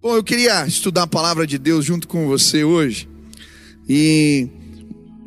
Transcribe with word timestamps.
Bom, 0.00 0.14
eu 0.14 0.22
queria 0.22 0.64
estudar 0.64 1.02
a 1.02 1.06
palavra 1.08 1.44
de 1.44 1.58
Deus 1.58 1.84
junto 1.84 2.06
com 2.06 2.28
você 2.28 2.62
hoje. 2.62 3.08
E 3.88 4.46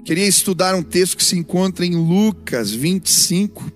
queria 0.05 0.25
estudar 0.25 0.73
um 0.75 0.81
texto 0.81 1.17
que 1.17 1.25
se 1.25 1.37
encontra 1.37 1.85
em 1.85 1.93
Lucas 1.93 2.71
25. 2.71 3.69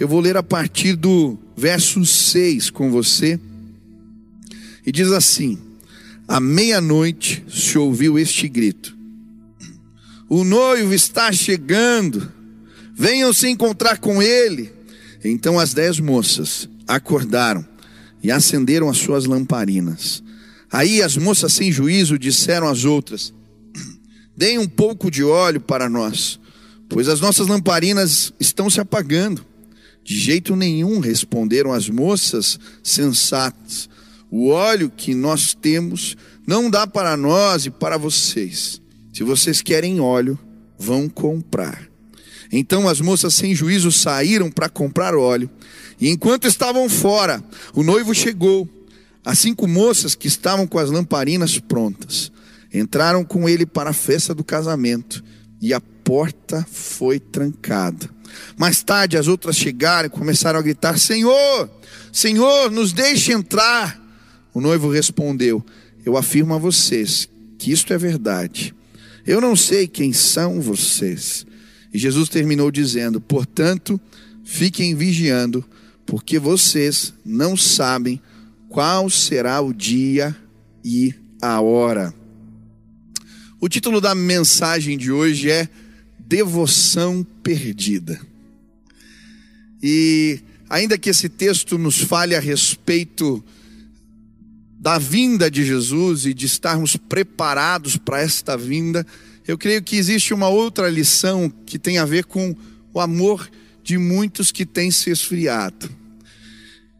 Eu 0.00 0.08
vou 0.08 0.20
ler 0.20 0.38
a 0.38 0.42
partir 0.42 0.96
do 0.96 1.38
verso 1.54 2.02
6 2.06 2.70
com 2.70 2.90
você. 2.90 3.38
E 4.86 4.90
diz 4.90 5.12
assim: 5.12 5.58
À 6.26 6.40
meia-noite 6.40 7.44
se 7.46 7.76
ouviu 7.76 8.18
este 8.18 8.48
grito: 8.48 8.96
O 10.30 10.44
noivo 10.44 10.94
está 10.94 11.30
chegando, 11.30 12.32
venham 12.94 13.34
se 13.34 13.50
encontrar 13.50 13.98
com 13.98 14.22
ele. 14.22 14.72
Então 15.22 15.58
as 15.58 15.74
dez 15.74 16.00
moças 16.00 16.66
acordaram 16.86 17.68
e 18.22 18.30
acenderam 18.30 18.88
as 18.88 18.96
suas 18.96 19.26
lamparinas. 19.26 20.26
Aí 20.70 21.02
as 21.02 21.16
moças 21.16 21.52
sem 21.52 21.72
juízo 21.72 22.18
disseram 22.18 22.68
às 22.68 22.84
outras: 22.84 23.32
Deem 24.36 24.58
um 24.58 24.68
pouco 24.68 25.10
de 25.10 25.24
óleo 25.24 25.60
para 25.60 25.88
nós, 25.88 26.38
pois 26.88 27.08
as 27.08 27.20
nossas 27.20 27.46
lamparinas 27.46 28.32
estão 28.38 28.68
se 28.68 28.80
apagando. 28.80 29.44
De 30.04 30.16
jeito 30.16 30.56
nenhum, 30.56 31.00
responderam 31.00 31.72
as 31.72 31.88
moças 31.88 32.58
sensatas. 32.82 33.88
O 34.30 34.48
óleo 34.48 34.90
que 34.94 35.14
nós 35.14 35.54
temos 35.54 36.16
não 36.46 36.70
dá 36.70 36.86
para 36.86 37.16
nós 37.16 37.66
e 37.66 37.70
para 37.70 37.98
vocês. 37.98 38.80
Se 39.12 39.22
vocês 39.22 39.60
querem 39.60 40.00
óleo, 40.00 40.38
vão 40.78 41.08
comprar. 41.08 41.88
Então 42.50 42.88
as 42.88 43.00
moças 43.00 43.34
sem 43.34 43.54
juízo 43.54 43.92
saíram 43.92 44.50
para 44.50 44.68
comprar 44.68 45.14
óleo. 45.14 45.50
E 46.00 46.08
enquanto 46.08 46.46
estavam 46.46 46.88
fora, 46.88 47.42
o 47.74 47.82
noivo 47.82 48.14
chegou. 48.14 48.68
As 49.28 49.40
cinco 49.40 49.68
moças 49.68 50.14
que 50.14 50.26
estavam 50.26 50.66
com 50.66 50.78
as 50.78 50.88
lamparinas 50.88 51.58
prontas 51.58 52.32
entraram 52.72 53.22
com 53.22 53.46
ele 53.46 53.66
para 53.66 53.90
a 53.90 53.92
festa 53.92 54.34
do 54.34 54.42
casamento 54.42 55.22
e 55.60 55.74
a 55.74 55.82
porta 55.82 56.66
foi 56.72 57.20
trancada. 57.20 58.08
Mais 58.56 58.82
tarde 58.82 59.18
as 59.18 59.28
outras 59.28 59.54
chegaram 59.54 60.06
e 60.06 60.10
começaram 60.10 60.58
a 60.58 60.62
gritar: 60.62 60.98
Senhor, 60.98 61.68
Senhor, 62.10 62.70
nos 62.70 62.94
deixe 62.94 63.30
entrar. 63.30 64.00
O 64.54 64.62
noivo 64.62 64.90
respondeu: 64.90 65.62
Eu 66.06 66.16
afirmo 66.16 66.54
a 66.54 66.58
vocês 66.58 67.28
que 67.58 67.70
isto 67.70 67.92
é 67.92 67.98
verdade. 67.98 68.74
Eu 69.26 69.42
não 69.42 69.54
sei 69.54 69.86
quem 69.86 70.10
são 70.10 70.58
vocês. 70.58 71.44
E 71.92 71.98
Jesus 71.98 72.30
terminou 72.30 72.70
dizendo: 72.70 73.20
Portanto, 73.20 74.00
fiquem 74.42 74.94
vigiando, 74.94 75.62
porque 76.06 76.38
vocês 76.38 77.12
não 77.26 77.58
sabem 77.58 78.22
qual 78.68 79.08
será 79.08 79.60
o 79.60 79.72
dia 79.72 80.36
e 80.84 81.14
a 81.40 81.60
hora. 81.60 82.12
O 83.60 83.68
título 83.68 84.00
da 84.00 84.14
mensagem 84.14 84.96
de 84.96 85.10
hoje 85.10 85.50
é 85.50 85.68
Devoção 86.18 87.26
Perdida. 87.42 88.20
E 89.82 90.40
ainda 90.68 90.98
que 90.98 91.10
esse 91.10 91.28
texto 91.28 91.78
nos 91.78 91.98
fale 91.98 92.34
a 92.34 92.40
respeito 92.40 93.42
da 94.78 94.98
vinda 94.98 95.50
de 95.50 95.64
Jesus 95.64 96.26
e 96.26 96.34
de 96.34 96.46
estarmos 96.46 96.96
preparados 96.96 97.96
para 97.96 98.20
esta 98.20 98.56
vinda, 98.56 99.04
eu 99.46 99.56
creio 99.56 99.82
que 99.82 99.96
existe 99.96 100.32
uma 100.34 100.48
outra 100.48 100.88
lição 100.88 101.50
que 101.66 101.78
tem 101.78 101.98
a 101.98 102.04
ver 102.04 102.26
com 102.26 102.54
o 102.92 103.00
amor 103.00 103.50
de 103.82 103.96
muitos 103.96 104.52
que 104.52 104.66
têm 104.66 104.90
se 104.90 105.10
esfriado. 105.10 105.97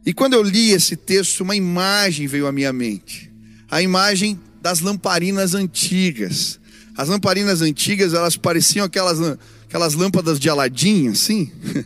E 0.05 0.13
quando 0.13 0.33
eu 0.33 0.41
li 0.41 0.71
esse 0.71 0.95
texto, 0.95 1.41
uma 1.41 1.55
imagem 1.55 2.27
veio 2.27 2.47
à 2.47 2.51
minha 2.51 2.71
mente. 2.71 3.31
A 3.69 3.81
imagem 3.81 4.39
das 4.61 4.79
lamparinas 4.79 5.53
antigas. 5.53 6.59
As 6.95 7.07
lamparinas 7.07 7.61
antigas, 7.61 8.13
elas 8.13 8.35
pareciam 8.35 8.85
aquelas, 8.85 9.19
aquelas 9.67 9.93
lâmpadas 9.93 10.39
de 10.39 10.49
Aladim, 10.49 11.07
assim. 11.07 11.51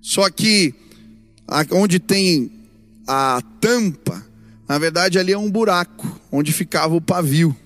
Só 0.00 0.30
que 0.30 0.74
onde 1.72 1.98
tem 1.98 2.50
a 3.06 3.42
tampa, 3.60 4.24
na 4.68 4.78
verdade 4.78 5.18
ali 5.18 5.32
é 5.32 5.38
um 5.38 5.50
buraco, 5.50 6.20
onde 6.30 6.52
ficava 6.52 6.94
o 6.94 7.00
pavio. 7.00 7.56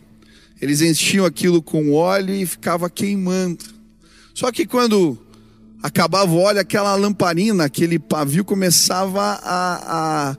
Eles 0.60 0.80
enchiam 0.80 1.26
aquilo 1.26 1.60
com 1.60 1.92
óleo 1.92 2.34
e 2.34 2.46
ficava 2.46 2.88
queimando. 2.88 3.64
Só 4.32 4.50
que 4.50 4.66
quando 4.66 5.18
acabava 5.84 6.32
o 6.32 6.38
óleo, 6.38 6.60
aquela 6.60 6.94
lamparina, 6.94 7.64
aquele 7.64 7.98
pavio 7.98 8.42
começava 8.42 9.38
a, 9.42 10.30
a 10.30 10.36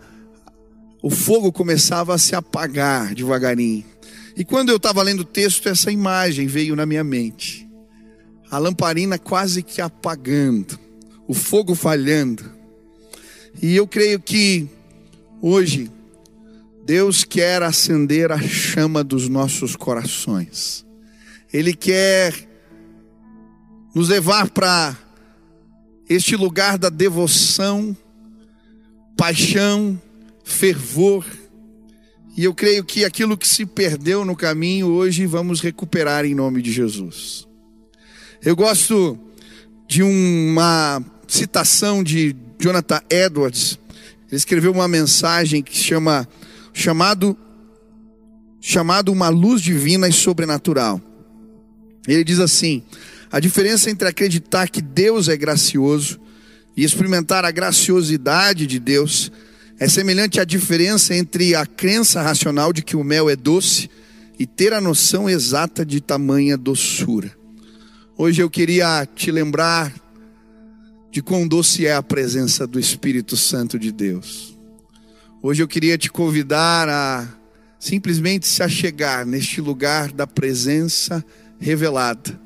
o 1.03 1.09
fogo 1.11 1.51
começava 1.51 2.15
a 2.15 2.17
se 2.17 2.35
apagar 2.35 3.13
devagarinho. 3.13 3.85
E 4.35 4.43
quando 4.43 4.69
eu 4.69 4.77
estava 4.77 5.03
lendo 5.03 5.19
o 5.19 5.23
texto, 5.23 5.69
essa 5.69 5.91
imagem 5.91 6.47
veio 6.47 6.75
na 6.75 6.83
minha 6.83 7.03
mente. 7.03 7.69
A 8.49 8.57
lamparina 8.57 9.19
quase 9.19 9.61
que 9.61 9.81
apagando, 9.81 10.79
o 11.27 11.33
fogo 11.35 11.75
falhando. 11.75 12.43
E 13.61 13.75
eu 13.75 13.85
creio 13.85 14.19
que 14.19 14.67
hoje 15.39 15.91
Deus 16.83 17.23
quer 17.23 17.61
acender 17.61 18.31
a 18.31 18.41
chama 18.41 19.03
dos 19.03 19.29
nossos 19.29 19.75
corações. 19.75 20.83
Ele 21.53 21.75
quer 21.75 22.33
nos 23.93 24.09
levar 24.09 24.49
para 24.49 25.04
este 26.09 26.35
lugar 26.35 26.77
da 26.77 26.89
devoção, 26.89 27.95
paixão, 29.17 29.99
fervor. 30.43 31.25
E 32.37 32.43
eu 32.43 32.53
creio 32.53 32.83
que 32.83 33.05
aquilo 33.05 33.37
que 33.37 33.47
se 33.47 33.65
perdeu 33.65 34.25
no 34.25 34.35
caminho, 34.35 34.87
hoje 34.87 35.25
vamos 35.25 35.61
recuperar 35.61 36.25
em 36.25 36.35
nome 36.35 36.61
de 36.61 36.71
Jesus. 36.71 37.47
Eu 38.43 38.55
gosto 38.55 39.17
de 39.87 40.03
uma 40.03 41.03
citação 41.27 42.03
de 42.03 42.35
Jonathan 42.59 43.01
Edwards. 43.09 43.79
Ele 44.27 44.35
escreveu 44.35 44.71
uma 44.71 44.87
mensagem 44.87 45.63
que 45.63 45.75
chama 45.75 46.27
chamado 46.73 47.37
chamado 48.59 49.11
uma 49.11 49.29
luz 49.29 49.61
divina 49.61 50.07
e 50.07 50.11
sobrenatural. 50.11 50.99
Ele 52.07 52.23
diz 52.23 52.39
assim: 52.39 52.83
a 53.31 53.39
diferença 53.39 53.89
entre 53.89 54.07
acreditar 54.07 54.69
que 54.69 54.81
Deus 54.81 55.27
é 55.27 55.35
gracioso 55.35 56.19
e 56.75 56.83
experimentar 56.83 57.45
a 57.45 57.51
graciosidade 57.51 58.67
de 58.67 58.79
Deus 58.79 59.31
é 59.79 59.87
semelhante 59.87 60.39
à 60.39 60.45
diferença 60.45 61.13
entre 61.13 61.55
a 61.55 61.65
crença 61.65 62.21
racional 62.21 62.71
de 62.71 62.81
que 62.81 62.95
o 62.95 63.03
mel 63.03 63.29
é 63.29 63.35
doce 63.35 63.89
e 64.37 64.45
ter 64.45 64.73
a 64.73 64.81
noção 64.81 65.29
exata 65.29 65.85
de 65.85 65.99
tamanha 65.99 66.57
doçura. 66.57 67.31
Hoje 68.17 68.41
eu 68.41 68.49
queria 68.49 69.05
te 69.05 69.31
lembrar 69.31 69.93
de 71.11 71.21
quão 71.21 71.47
doce 71.47 71.85
é 71.85 71.93
a 71.93 72.03
presença 72.03 72.67
do 72.67 72.79
Espírito 72.79 73.35
Santo 73.35 73.79
de 73.79 73.91
Deus. 73.91 74.57
Hoje 75.41 75.61
eu 75.61 75.67
queria 75.67 75.97
te 75.97 76.09
convidar 76.09 76.87
a 76.89 77.27
simplesmente 77.79 78.47
se 78.47 78.63
achegar 78.63 79.25
neste 79.25 79.61
lugar 79.61 80.11
da 80.11 80.25
presença 80.25 81.23
revelada 81.59 82.44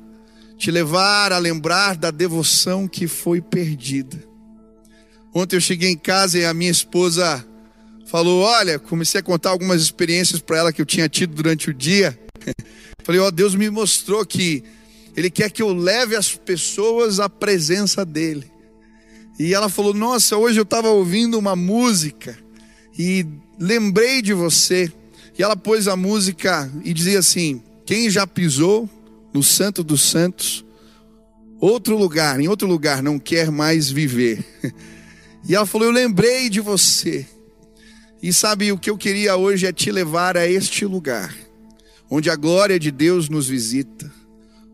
te 0.60 0.70
levar 0.70 1.32
a 1.32 1.38
lembrar 1.38 1.96
da 1.96 2.10
devoção 2.10 2.86
que 2.86 3.08
foi 3.08 3.40
perdida. 3.40 4.22
Ontem 5.34 5.56
eu 5.56 5.60
cheguei 5.60 5.88
em 5.88 5.96
casa 5.96 6.38
e 6.38 6.44
a 6.44 6.52
minha 6.52 6.70
esposa 6.70 7.42
falou: 8.04 8.42
Olha, 8.42 8.78
comecei 8.78 9.20
a 9.20 9.22
contar 9.22 9.50
algumas 9.50 9.80
experiências 9.80 10.38
para 10.38 10.58
ela 10.58 10.72
que 10.72 10.82
eu 10.82 10.84
tinha 10.84 11.08
tido 11.08 11.34
durante 11.34 11.70
o 11.70 11.74
dia. 11.74 12.18
Falei: 13.02 13.18
Ó, 13.22 13.28
oh, 13.28 13.30
Deus 13.30 13.54
me 13.54 13.70
mostrou 13.70 14.24
que 14.26 14.62
Ele 15.16 15.30
quer 15.30 15.50
que 15.50 15.62
eu 15.62 15.72
leve 15.72 16.14
as 16.14 16.36
pessoas 16.36 17.20
à 17.20 17.28
presença 17.30 18.04
dEle. 18.04 18.52
E 19.38 19.54
ela 19.54 19.70
falou: 19.70 19.94
Nossa, 19.94 20.36
hoje 20.36 20.60
eu 20.60 20.64
estava 20.64 20.90
ouvindo 20.90 21.38
uma 21.38 21.56
música 21.56 22.36
e 22.98 23.24
lembrei 23.58 24.20
de 24.20 24.34
você. 24.34 24.92
E 25.38 25.42
ela 25.42 25.56
pôs 25.56 25.88
a 25.88 25.96
música 25.96 26.70
e 26.84 26.92
dizia 26.92 27.18
assim: 27.18 27.62
Quem 27.86 28.10
já 28.10 28.26
pisou 28.26 28.86
no 29.32 29.42
Santo 29.42 29.82
dos 29.82 30.02
Santos, 30.02 30.64
outro 31.60 31.96
lugar, 31.96 32.40
em 32.40 32.48
outro 32.48 32.66
lugar, 32.66 33.02
não 33.02 33.18
quer 33.18 33.50
mais 33.50 33.90
viver. 33.90 34.44
E 35.48 35.54
ela 35.54 35.64
falou: 35.64 35.88
Eu 35.88 35.92
lembrei 35.92 36.50
de 36.50 36.60
você. 36.60 37.26
E 38.22 38.32
sabe, 38.32 38.70
o 38.70 38.78
que 38.78 38.90
eu 38.90 38.98
queria 38.98 39.36
hoje 39.36 39.66
é 39.66 39.72
te 39.72 39.90
levar 39.90 40.36
a 40.36 40.46
este 40.46 40.84
lugar, 40.84 41.34
onde 42.10 42.28
a 42.28 42.36
glória 42.36 42.78
de 42.78 42.90
Deus 42.90 43.30
nos 43.30 43.48
visita, 43.48 44.12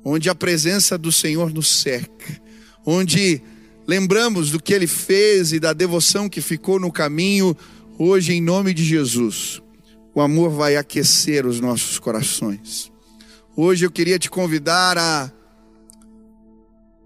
onde 0.05 0.29
a 0.29 0.35
presença 0.35 0.99
do 0.99 1.12
Senhor 1.12 1.53
nos 1.53 1.81
cerca, 1.81 2.41
onde 2.85 3.41
lembramos 3.87 4.50
do 4.50 4.61
que 4.61 4.75
Ele 4.75 4.88
fez 4.88 5.53
e 5.53 5.61
da 5.61 5.73
devoção 5.73 6.29
que 6.29 6.41
ficou 6.41 6.81
no 6.81 6.91
caminho, 6.91 7.56
hoje, 7.97 8.32
em 8.32 8.41
nome 8.41 8.75
de 8.75 8.85
Jesus, 8.85 9.62
o 10.12 10.20
amor 10.20 10.50
vai 10.50 10.76
aquecer 10.76 11.47
os 11.47 11.61
nossos 11.61 12.00
corações. 12.00 12.91
Hoje 13.58 13.87
eu 13.87 13.91
queria 13.91 14.19
te 14.19 14.29
convidar 14.29 14.99
a 14.99 15.32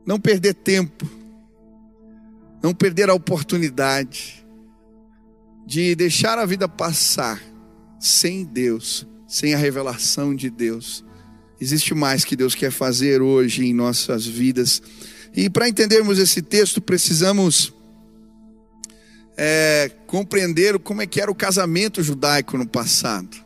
não 0.05 0.19
perder 0.19 0.53
tempo, 0.53 1.09
não 2.61 2.75
perder 2.75 3.09
a 3.09 3.15
oportunidade 3.15 4.45
de 5.65 5.95
deixar 5.95 6.41
a 6.41 6.45
vida 6.45 6.69
passar 6.69 7.41
sem 8.01 8.45
Deus, 8.45 9.07
sem 9.29 9.55
a 9.55 9.57
revelação 9.57 10.35
de 10.35 10.51
Deus. 10.51 11.05
Existe 11.61 11.95
mais 11.95 12.25
que 12.25 12.35
Deus 12.35 12.57
quer 12.57 12.73
fazer 12.73 13.23
hoje 13.23 13.65
em 13.67 13.73
nossas 13.73 14.27
vidas. 14.27 14.83
E 15.33 15.49
para 15.49 15.69
entendermos 15.69 16.19
esse 16.19 16.43
texto, 16.43 16.81
precisamos 16.81 17.73
é, 19.37 19.89
compreender 20.09 20.81
como 20.81 21.01
é 21.01 21.07
que 21.07 21.21
era 21.21 21.31
o 21.31 21.35
casamento 21.35 22.03
judaico 22.03 22.59
no 22.59 22.67
passado. 22.67 23.37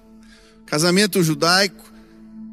Casamento 0.64 1.22
judaico, 1.22 1.92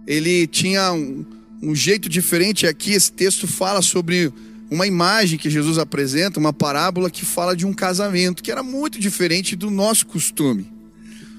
ele 0.05 0.47
tinha 0.47 0.91
um, 0.93 1.25
um 1.61 1.75
jeito 1.75 2.09
diferente. 2.09 2.67
Aqui 2.67 2.93
esse 2.93 3.11
texto 3.11 3.47
fala 3.47 3.81
sobre 3.81 4.31
uma 4.69 4.87
imagem 4.87 5.37
que 5.37 5.49
Jesus 5.49 5.77
apresenta, 5.77 6.39
uma 6.39 6.53
parábola 6.53 7.09
que 7.09 7.25
fala 7.25 7.55
de 7.55 7.65
um 7.65 7.73
casamento 7.73 8.41
que 8.41 8.51
era 8.51 8.63
muito 8.63 8.99
diferente 8.99 9.55
do 9.55 9.69
nosso 9.69 10.05
costume. 10.05 10.71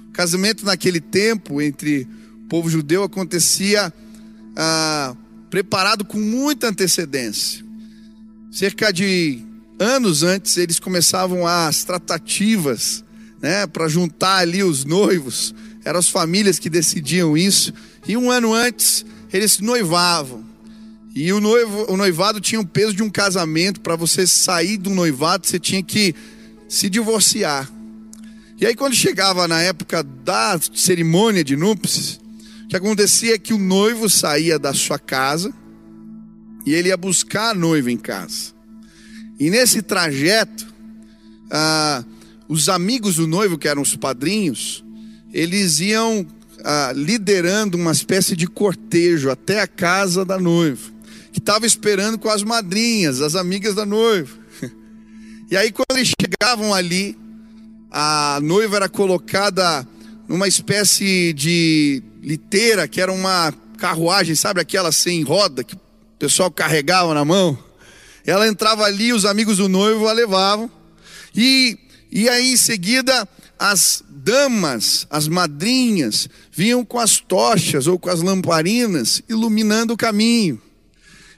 O 0.09 0.13
casamento 0.13 0.67
naquele 0.67 1.01
tempo 1.01 1.63
entre 1.63 2.07
o 2.45 2.49
povo 2.49 2.69
judeu 2.69 3.03
acontecia 3.03 3.93
ah, 4.55 5.17
preparado 5.49 6.05
com 6.05 6.19
muita 6.19 6.69
antecedência. 6.69 7.65
Cerca 8.51 8.93
de 8.93 9.43
anos 9.79 10.23
antes, 10.23 10.59
eles 10.59 10.79
começavam 10.79 11.47
as 11.47 11.85
tratativas, 11.85 13.03
né, 13.41 13.67
para 13.67 13.89
juntar 13.89 14.37
ali 14.37 14.63
os 14.63 14.85
noivos. 14.85 15.55
Eram 15.85 15.99
as 15.99 16.09
famílias 16.09 16.59
que 16.59 16.71
decidiam 16.71 17.37
isso. 17.37 17.73
E 18.07 18.17
um 18.17 18.31
ano 18.31 18.53
antes, 18.53 19.05
eles 19.33 19.59
noivavam. 19.61 20.45
E 21.15 21.33
o, 21.33 21.41
noivo, 21.41 21.93
o 21.93 21.97
noivado 21.97 22.41
tinha 22.41 22.61
o 22.61 22.67
peso 22.67 22.95
de 22.95 23.03
um 23.03 23.11
casamento. 23.11 23.81
Para 23.81 23.97
você 23.97 24.27
sair 24.27 24.79
do 24.79 24.91
noivado, 24.91 25.47
você 25.47 25.59
tinha 25.59 25.83
que 25.83 26.15
se 26.69 26.89
divorciar. 26.89 27.71
E 28.59 28.67
aí, 28.67 28.75
quando 28.75 28.95
chegava 28.95 29.47
na 29.47 29.61
época 29.61 30.03
da 30.03 30.59
cerimônia 30.75 31.45
de 31.45 31.57
núpcias, 31.57 32.21
o 32.65 32.69
que 32.69 32.77
acontecia 32.77 33.35
é 33.35 33.39
que 33.39 33.53
o 33.53 33.59
noivo 33.59 34.09
saía 34.09 34.59
da 34.59 34.73
sua 34.73 34.99
casa 34.99 35.53
e 36.65 36.73
ele 36.73 36.89
ia 36.89 36.97
buscar 36.97 37.51
a 37.51 37.55
noiva 37.55 37.91
em 37.91 37.99
casa. 37.99 38.53
E 39.39 39.51
nesse 39.51 39.83
trajeto, 39.83 40.67
ah, 41.51 42.05
os 42.49 42.69
amigos 42.69 43.17
do 43.17 43.27
noivo, 43.27 43.59
que 43.59 43.69
eram 43.69 43.83
os 43.83 43.97
padrinhos, 43.97 44.85
eles 45.33 45.81
iam 45.81 46.27
ah, 46.65 46.93
liderando 46.95 47.77
uma 47.77 47.93
espécie 47.93 48.37
de 48.37 48.47
cortejo 48.47 49.31
até 49.31 49.61
a 49.61 49.67
casa 49.67 50.25
da 50.25 50.39
noiva, 50.39 50.91
que 51.33 51.39
estava 51.39 51.67
esperando 51.67 52.19
com 52.19 52.29
as 52.29 52.43
madrinhas, 52.43 53.21
as 53.21 53.35
amigas 53.35 53.75
da 53.75 53.87
noiva. 53.87 54.43
E 55.51 55.57
aí, 55.57 55.71
quando 55.71 55.99
eles 55.99 56.11
chegavam 56.19 56.73
ali, 56.73 57.15
a 57.91 58.41
noiva 58.43 58.77
era 58.77 58.89
colocada 58.89 59.87
numa 60.27 60.49
espécie 60.49 61.35
de 61.35 62.03
liteira, 62.23 62.89
que 62.89 63.03
era 63.03 63.13
uma 63.13 63.53
carruagem, 63.77 64.35
sabe 64.35 64.63
aquela 64.63 64.91
sem 64.91 65.23
roda, 65.23 65.63
que 65.63 65.75
o 65.75 65.81
pessoal 66.19 66.51
carregava 66.51 67.13
na 67.13 67.23
mão? 67.23 67.59
Ela 68.25 68.49
entrava 68.49 68.85
ali, 68.85 69.13
os 69.13 69.27
amigos 69.27 69.59
do 69.59 69.69
noivo 69.69 70.09
a 70.09 70.13
levavam. 70.13 70.71
E, 71.35 71.79
e 72.11 72.29
aí 72.31 72.53
em 72.53 72.57
seguida 72.57 73.29
as 73.59 74.03
damas, 74.23 75.07
as 75.11 75.27
madrinhas, 75.27 76.29
vinham 76.51 76.85
com 76.85 76.99
as 76.99 77.19
tochas 77.19 77.87
ou 77.87 77.99
com 77.99 78.09
as 78.09 78.23
lamparinas 78.23 79.23
iluminando 79.29 79.95
o 79.95 79.97
caminho. 79.97 80.61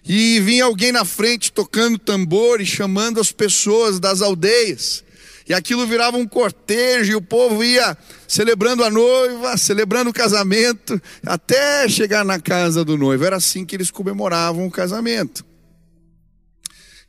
E 0.04 0.38
vinha 0.40 0.64
alguém 0.64 0.92
na 0.92 1.04
frente 1.04 1.50
tocando 1.50 1.98
tambor 1.98 2.60
e 2.60 2.66
chamando 2.66 3.19
as 3.19 3.32
pessoas 3.32 3.98
das 3.98 4.20
aldeias. 4.20 5.02
E 5.48 5.54
aquilo 5.54 5.86
virava 5.86 6.16
um 6.16 6.26
cortejo, 6.26 7.12
e 7.12 7.14
o 7.14 7.22
povo 7.22 7.62
ia 7.62 7.96
celebrando 8.28 8.82
a 8.82 8.90
noiva, 8.90 9.56
celebrando 9.56 10.10
o 10.10 10.12
casamento, 10.12 11.00
até 11.25 11.88
chegar 11.88 12.25
na 12.25 12.38
casa 12.38 12.84
do 12.84 12.96
noivo. 12.96 13.25
Era 13.25 13.37
assim 13.37 13.64
que 13.64 13.76
eles 13.76 13.90
comemoravam 13.90 14.66
o 14.66 14.70
casamento. 14.70 15.44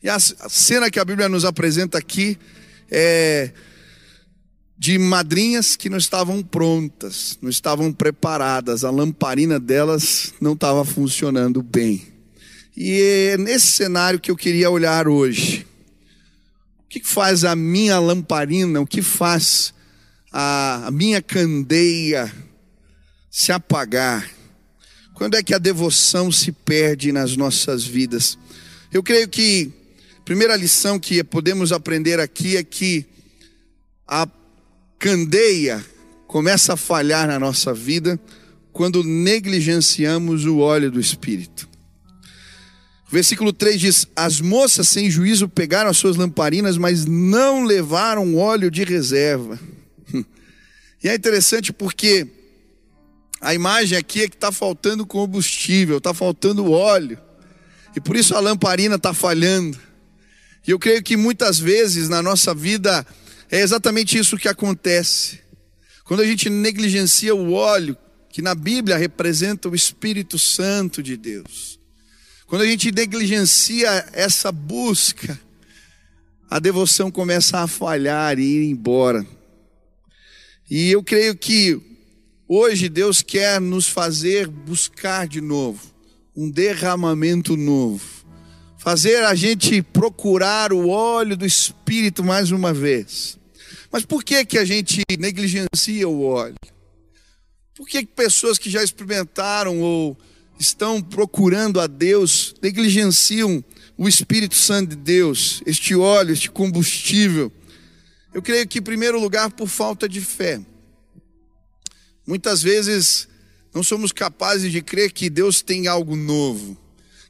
E 0.04 0.10
a 0.10 0.19
cena 0.19 0.89
que 0.89 1.00
a 1.00 1.06
Bíblia 1.06 1.28
nos 1.28 1.45
apresenta 1.45 1.98
aqui 1.98 2.38
é 2.92 3.51
de 4.77 4.98
madrinhas 4.98 5.75
que 5.75 5.89
não 5.89 5.98
estavam 5.98 6.44
prontas, 6.44 7.38
não 7.42 7.50
estavam 7.50 7.94
preparadas, 7.94 8.83
a 8.83 8.89
lamparina 8.89 9.60
delas 9.60 10.33
não 10.42 10.54
estava 10.54 10.83
funcionando 10.83 11.63
bem. 11.63 12.06
E 12.75 13.31
é 13.31 13.38
nesse 13.38 13.68
cenário 13.68 14.19
que 14.19 14.30
eu 14.30 14.36
queria 14.36 14.69
olhar 14.69 15.07
hoje. 15.07 15.66
O 16.83 16.89
que 16.89 17.01
faz 17.04 17.45
a 17.45 17.56
minha 17.56 17.98
lamparina, 18.00 18.81
o 18.81 18.88
que 18.88 19.01
faz 19.01 19.74
a, 20.31 20.89
minha 20.92 21.21
candeia 21.21 22.31
se 23.31 23.51
apagar? 23.51 24.30
Quando 25.13 25.36
é 25.36 25.44
que 25.44 25.54
a 25.54 25.57
devoção 25.57 26.30
se 26.30 26.51
perde 26.51 27.13
nas 27.13 27.38
nossas 27.38 27.86
vidas? 27.86 28.38
Eu 28.92 29.01
creio 29.01 29.30
que 29.30 29.71
primeira 30.25 30.56
lição 30.57 31.00
que 31.00 31.24
podemos 31.24 31.71
aprender 31.71 32.19
aqui 32.19 32.57
é 32.57 32.63
que 32.63 33.06
a 34.06 34.28
candeia 35.00 35.83
começa 36.27 36.74
a 36.74 36.77
falhar 36.77 37.27
na 37.27 37.39
nossa 37.39 37.74
vida 37.74 38.19
quando 38.71 39.03
negligenciamos 39.03 40.45
o 40.45 40.59
óleo 40.59 40.92
do 40.92 41.00
Espírito. 41.00 41.69
Versículo 43.09 43.53
3 43.53 43.80
diz: 43.80 44.07
As 44.15 44.42
moças 44.42 44.88
sem 44.88 45.09
juízo 45.09 45.47
pegaram 45.47 45.89
as 45.89 45.97
suas 45.97 46.18
lamparinas, 46.18 46.77
mas 46.77 47.06
não 47.06 47.63
levaram 47.63 48.36
óleo 48.36 48.69
de 48.69 48.83
reserva. 48.83 49.59
E 51.03 51.07
é 51.07 51.13
interessante 51.13 51.71
porque 51.71 52.25
a 53.39 53.53
imagem 53.53 53.95
aqui 53.95 54.24
é 54.24 54.27
que 54.27 54.36
está 54.36 54.51
faltando 54.51 55.06
combustível, 55.06 56.00
está 56.00 56.15
faltando 56.15 56.71
óleo, 56.71 57.19
e 57.95 58.01
por 58.01 58.15
isso 58.15 58.33
a 58.33 58.39
lamparina 58.39 58.95
está 58.95 59.13
falhando. 59.13 59.77
E 60.68 60.71
eu 60.71 60.80
creio 60.80 61.03
que 61.03 61.15
muitas 61.15 61.59
vezes 61.59 62.09
na 62.09 62.24
nossa 62.24 62.56
vida 62.56 63.06
é 63.50 63.59
exatamente 63.62 64.18
isso 64.18 64.38
que 64.38 64.47
acontece. 64.47 65.39
Quando 66.03 66.21
a 66.21 66.25
gente 66.25 66.50
negligencia 66.50 67.33
o 67.33 67.53
óleo, 67.53 67.97
que 68.30 68.42
na 68.42 68.53
Bíblia 68.53 68.97
representa 68.97 69.69
o 69.69 69.75
Espírito 69.75 70.38
Santo 70.38 71.01
de 71.01 71.15
Deus. 71.15 71.80
Quando 72.47 72.63
a 72.63 72.68
gente 72.68 72.92
negligencia 72.92 74.07
essa 74.13 74.51
busca, 74.51 75.39
a 76.50 76.59
devoção 76.59 77.09
começa 77.09 77.59
a 77.59 77.68
falhar 77.68 78.38
e 78.38 78.44
ir 78.44 78.69
embora. 78.69 79.25
E 80.69 80.92
eu 80.92 81.03
creio 81.03 81.36
que 81.36 81.80
hoje 82.47 82.89
Deus 82.89 83.21
quer 83.21 83.59
nos 83.59 83.88
fazer 83.88 84.47
buscar 84.47 85.28
de 85.28 85.42
novo 85.42 85.81
um 86.35 86.49
derramamento 86.49 87.56
novo 87.56 88.15
fazer 88.85 89.23
a 89.23 89.33
gente 89.33 89.81
procurar 89.81 90.71
o 90.71 90.89
óleo 90.89 91.35
do 91.35 91.44
Espírito 91.44 92.23
mais 92.23 92.51
uma 92.51 92.71
vez. 92.71 93.35
Mas 93.92 94.06
por 94.06 94.23
que, 94.23 94.45
que 94.45 94.59
a 94.59 94.63
gente 94.63 95.01
negligencia 95.18 96.07
o 96.07 96.21
óleo? 96.21 96.54
Por 97.75 97.87
que, 97.87 98.06
que 98.06 98.13
pessoas 98.13 98.59
que 98.59 98.69
já 98.69 98.83
experimentaram 98.83 99.81
ou 99.81 100.15
estão 100.59 101.01
procurando 101.01 101.80
a 101.80 101.87
Deus 101.87 102.54
negligenciam 102.61 103.65
o 103.97 104.07
Espírito 104.07 104.54
Santo 104.54 104.89
de 104.89 104.97
Deus, 104.97 105.63
este 105.65 105.95
óleo, 105.95 106.31
este 106.31 106.51
combustível? 106.51 107.51
Eu 108.35 108.42
creio 108.44 108.68
que, 108.68 108.77
em 108.77 108.83
primeiro 108.83 109.19
lugar, 109.19 109.49
por 109.49 109.68
falta 109.68 110.07
de 110.07 110.21
fé. 110.21 110.61
Muitas 112.27 112.61
vezes 112.61 113.27
não 113.73 113.81
somos 113.81 114.11
capazes 114.11 114.71
de 114.71 114.83
crer 114.83 115.11
que 115.11 115.27
Deus 115.27 115.63
tem 115.63 115.87
algo 115.87 116.15
novo 116.15 116.84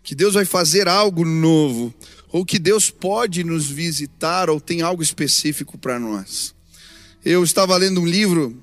que 0.06 0.14
Deus 0.14 0.36
vai 0.36 0.46
fazer 0.46 0.88
algo 0.88 1.26
novo, 1.26 1.92
ou 2.32 2.46
que 2.46 2.60
Deus 2.60 2.92
pode 2.92 3.44
nos 3.44 3.66
visitar, 3.66 4.52
ou 4.52 4.62
tem 4.62 4.84
algo 4.84 5.02
específico 5.02 5.80
para 5.80 6.00
nós. 6.00 6.54
Eu 7.26 7.44
estava 7.44 7.76
lendo 7.76 8.00
um 8.00 8.06
livro 8.06 8.56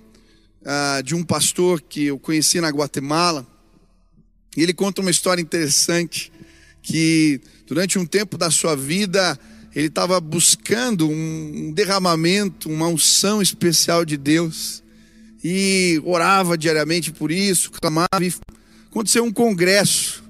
ah, 0.64 1.02
de 1.04 1.16
um 1.16 1.24
pastor 1.24 1.82
que 1.82 2.04
eu 2.04 2.18
conheci 2.18 2.60
na 2.60 2.68
Guatemala, 2.68 3.44
e 4.56 4.62
ele 4.62 4.72
conta 4.72 5.00
uma 5.00 5.10
história 5.10 5.42
interessante, 5.42 6.32
que 6.80 7.40
durante 7.66 7.98
um 7.98 8.06
tempo 8.06 8.38
da 8.38 8.48
sua 8.48 8.76
vida, 8.76 9.36
ele 9.74 9.88
estava 9.88 10.20
buscando 10.20 11.08
um 11.08 11.72
derramamento, 11.74 12.70
uma 12.70 12.86
unção 12.86 13.42
especial 13.42 14.04
de 14.04 14.16
Deus, 14.16 14.80
e 15.42 16.00
orava 16.04 16.56
diariamente 16.56 17.10
por 17.10 17.32
isso, 17.32 17.72
clamava, 17.72 18.08
e 18.22 18.32
aconteceu 18.88 19.24
um 19.24 19.32
congresso, 19.32 20.22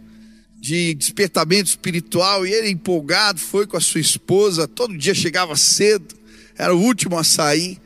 de 0.63 0.95
despertamento 0.95 1.71
espiritual 1.71 2.47
e 2.47 2.53
ele 2.53 2.71
empolgado 2.71 3.41
foi 3.41 3.67
com 3.67 3.77
a 3.77 3.81
sua 3.81 4.01
esposa, 4.01 4.69
todo 4.69 4.97
dia 4.97 5.13
chegava 5.13 5.57
cedo, 5.57 6.15
era 6.57 6.73
o 6.73 6.81
último 6.81 7.19
a 7.19 7.25
sair. 7.25 7.81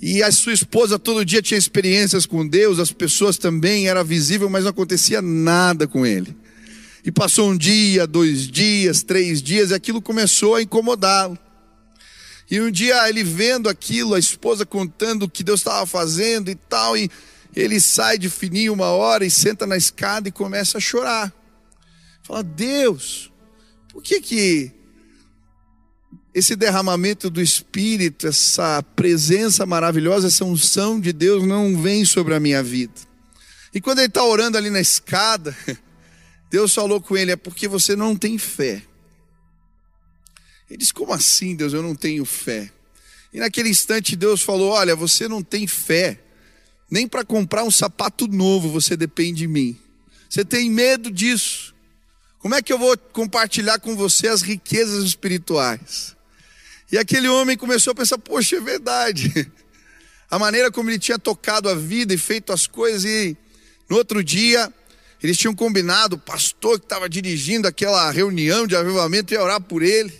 E 0.00 0.22
a 0.22 0.32
sua 0.32 0.54
esposa 0.54 0.98
todo 0.98 1.26
dia 1.26 1.42
tinha 1.42 1.58
experiências 1.58 2.24
com 2.24 2.46
Deus, 2.48 2.78
as 2.78 2.90
pessoas 2.90 3.36
também, 3.36 3.86
era 3.86 4.02
visível, 4.02 4.48
mas 4.48 4.64
não 4.64 4.70
acontecia 4.70 5.20
nada 5.20 5.86
com 5.86 6.06
ele. 6.06 6.34
E 7.04 7.12
passou 7.12 7.50
um 7.50 7.56
dia, 7.56 8.06
dois 8.06 8.48
dias, 8.48 9.02
três 9.02 9.42
dias, 9.42 9.70
e 9.70 9.74
aquilo 9.74 10.00
começou 10.00 10.54
a 10.54 10.62
incomodá-lo. 10.62 11.38
E 12.50 12.58
um 12.62 12.70
dia 12.70 13.06
ele 13.10 13.22
vendo 13.22 13.68
aquilo, 13.68 14.14
a 14.14 14.18
esposa 14.18 14.64
contando 14.64 15.24
o 15.24 15.28
que 15.28 15.44
Deus 15.44 15.60
estava 15.60 15.84
fazendo 15.84 16.50
e 16.50 16.54
tal, 16.54 16.96
e, 16.96 17.10
ele 17.54 17.78
sai 17.78 18.16
de 18.16 18.30
fininho 18.30 18.72
uma 18.72 18.86
hora 18.86 19.24
e 19.24 19.30
senta 19.30 19.66
na 19.66 19.76
escada 19.76 20.28
e 20.28 20.32
começa 20.32 20.78
a 20.78 20.80
chorar. 20.80 21.30
Fala, 22.26 22.42
Deus, 22.42 23.30
por 23.92 24.02
que 24.02 24.20
que 24.20 24.72
esse 26.34 26.56
derramamento 26.56 27.30
do 27.30 27.40
Espírito, 27.40 28.26
essa 28.26 28.82
presença 28.82 29.64
maravilhosa, 29.64 30.26
essa 30.26 30.44
unção 30.44 30.98
de 31.00 31.12
Deus 31.12 31.46
não 31.46 31.80
vem 31.80 32.04
sobre 32.04 32.34
a 32.34 32.40
minha 32.40 32.64
vida? 32.64 32.94
E 33.72 33.80
quando 33.80 34.00
ele 34.00 34.08
está 34.08 34.24
orando 34.24 34.58
ali 34.58 34.70
na 34.70 34.80
escada, 34.80 35.56
Deus 36.50 36.74
falou 36.74 37.00
com 37.00 37.16
ele: 37.16 37.30
é 37.30 37.36
porque 37.36 37.68
você 37.68 37.94
não 37.94 38.16
tem 38.16 38.38
fé. 38.38 38.82
Ele 40.68 40.78
disse: 40.78 40.92
Como 40.92 41.12
assim, 41.12 41.54
Deus? 41.54 41.72
Eu 41.72 41.82
não 41.82 41.94
tenho 41.94 42.24
fé. 42.24 42.72
E 43.32 43.38
naquele 43.38 43.68
instante 43.68 44.16
Deus 44.16 44.42
falou: 44.42 44.72
Olha, 44.72 44.96
você 44.96 45.28
não 45.28 45.44
tem 45.44 45.64
fé, 45.68 46.18
nem 46.90 47.06
para 47.06 47.24
comprar 47.24 47.62
um 47.62 47.70
sapato 47.70 48.26
novo 48.26 48.68
você 48.68 48.96
depende 48.96 49.38
de 49.38 49.46
mim. 49.46 49.78
Você 50.28 50.44
tem 50.44 50.68
medo 50.68 51.08
disso. 51.08 51.75
Como 52.46 52.54
é 52.54 52.62
que 52.62 52.72
eu 52.72 52.78
vou 52.78 52.96
compartilhar 53.12 53.80
com 53.80 53.96
você 53.96 54.28
as 54.28 54.40
riquezas 54.40 55.02
espirituais? 55.02 56.14
E 56.92 56.96
aquele 56.96 57.26
homem 57.26 57.56
começou 57.56 57.90
a 57.90 57.94
pensar: 57.94 58.18
poxa, 58.18 58.54
é 58.54 58.60
verdade. 58.60 59.50
A 60.30 60.38
maneira 60.38 60.70
como 60.70 60.88
ele 60.88 60.98
tinha 61.00 61.18
tocado 61.18 61.68
a 61.68 61.74
vida 61.74 62.14
e 62.14 62.16
feito 62.18 62.52
as 62.52 62.68
coisas, 62.68 63.04
e 63.04 63.36
no 63.90 63.96
outro 63.96 64.22
dia, 64.22 64.72
eles 65.20 65.36
tinham 65.36 65.56
combinado, 65.56 66.14
o 66.14 66.18
pastor 66.20 66.78
que 66.78 66.84
estava 66.84 67.08
dirigindo 67.08 67.66
aquela 67.66 68.12
reunião 68.12 68.64
de 68.64 68.76
avivamento 68.76 69.34
ia 69.34 69.42
orar 69.42 69.60
por 69.60 69.82
ele. 69.82 70.14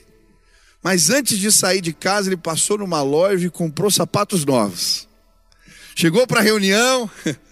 Mas 0.82 1.10
antes 1.10 1.38
de 1.38 1.52
sair 1.52 1.80
de 1.80 1.92
casa, 1.92 2.28
ele 2.28 2.36
passou 2.36 2.78
numa 2.78 3.02
loja 3.02 3.46
e 3.46 3.50
comprou 3.50 3.88
sapatos 3.88 4.44
novos. 4.44 5.08
Chegou 5.94 6.26
para 6.26 6.40
a 6.40 6.42
reunião, 6.42 7.08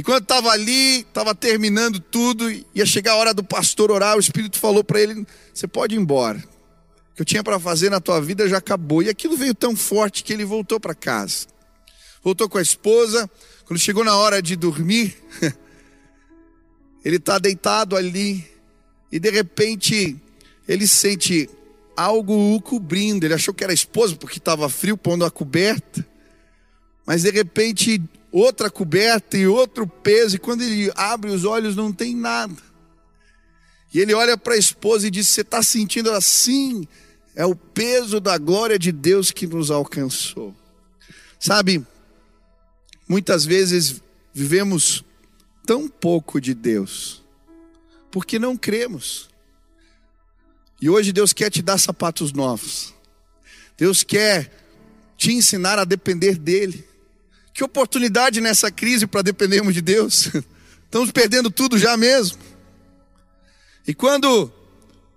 e 0.00 0.02
quando 0.02 0.22
estava 0.22 0.48
ali, 0.48 1.00
estava 1.00 1.34
terminando 1.34 2.00
tudo, 2.00 2.50
ia 2.74 2.86
chegar 2.86 3.12
a 3.12 3.16
hora 3.16 3.34
do 3.34 3.44
pastor 3.44 3.90
orar, 3.90 4.16
o 4.16 4.18
Espírito 4.18 4.58
falou 4.58 4.82
para 4.82 4.98
ele: 4.98 5.26
Você 5.52 5.68
pode 5.68 5.94
ir 5.94 5.98
embora. 5.98 6.38
O 6.38 7.16
que 7.16 7.20
eu 7.20 7.24
tinha 7.26 7.44
para 7.44 7.60
fazer 7.60 7.90
na 7.90 8.00
tua 8.00 8.18
vida 8.18 8.48
já 8.48 8.56
acabou. 8.56 9.02
E 9.02 9.10
aquilo 9.10 9.36
veio 9.36 9.54
tão 9.54 9.76
forte 9.76 10.24
que 10.24 10.32
ele 10.32 10.42
voltou 10.42 10.80
para 10.80 10.94
casa. 10.94 11.48
Voltou 12.24 12.48
com 12.48 12.56
a 12.56 12.62
esposa. 12.62 13.30
Quando 13.66 13.78
chegou 13.78 14.02
na 14.02 14.16
hora 14.16 14.40
de 14.40 14.56
dormir, 14.56 15.14
ele 17.04 17.16
está 17.16 17.38
deitado 17.38 17.94
ali 17.94 18.42
e 19.12 19.20
de 19.20 19.28
repente 19.28 20.16
ele 20.66 20.86
sente 20.86 21.46
algo 21.94 22.54
o 22.54 22.62
cobrindo. 22.62 23.26
Ele 23.26 23.34
achou 23.34 23.52
que 23.52 23.62
era 23.62 23.72
a 23.72 23.74
esposa 23.74 24.16
porque 24.16 24.38
estava 24.38 24.66
frio, 24.70 24.96
pondo 24.96 25.26
a 25.26 25.30
coberta. 25.30 26.06
Mas 27.04 27.20
de 27.20 27.30
repente 27.30 28.00
outra 28.32 28.70
coberta 28.70 29.36
e 29.36 29.46
outro 29.46 29.86
peso, 29.86 30.36
e 30.36 30.38
quando 30.38 30.62
ele 30.62 30.92
abre 30.94 31.30
os 31.30 31.44
olhos 31.44 31.76
não 31.76 31.92
tem 31.92 32.14
nada. 32.14 32.56
E 33.92 33.98
ele 33.98 34.14
olha 34.14 34.36
para 34.38 34.54
a 34.54 34.58
esposa 34.58 35.06
e 35.06 35.10
diz: 35.10 35.26
Você 35.28 35.40
está 35.40 35.62
sentindo 35.62 36.10
assim? 36.12 36.86
É 37.34 37.44
o 37.44 37.54
peso 37.54 38.20
da 38.20 38.36
glória 38.38 38.78
de 38.78 38.92
Deus 38.92 39.30
que 39.30 39.46
nos 39.46 39.70
alcançou. 39.70 40.54
Sabe, 41.38 41.84
muitas 43.08 43.44
vezes 43.44 44.02
vivemos 44.32 45.04
tão 45.64 45.88
pouco 45.88 46.40
de 46.40 46.54
Deus, 46.54 47.22
porque 48.10 48.38
não 48.38 48.56
cremos. 48.56 49.30
E 50.80 50.88
hoje 50.88 51.12
Deus 51.12 51.32
quer 51.32 51.50
te 51.50 51.62
dar 51.62 51.78
sapatos 51.78 52.32
novos. 52.32 52.94
Deus 53.76 54.02
quer 54.02 54.50
te 55.16 55.32
ensinar 55.32 55.78
a 55.78 55.84
depender 55.84 56.38
dEle. 56.38 56.89
Que 57.60 57.64
oportunidade 57.64 58.40
nessa 58.40 58.70
crise 58.70 59.06
para 59.06 59.20
dependermos 59.20 59.74
de 59.74 59.82
Deus. 59.82 60.30
Estamos 60.86 61.10
perdendo 61.10 61.50
tudo 61.50 61.76
já 61.76 61.94
mesmo. 61.94 62.38
E 63.86 63.92
quando 63.92 64.50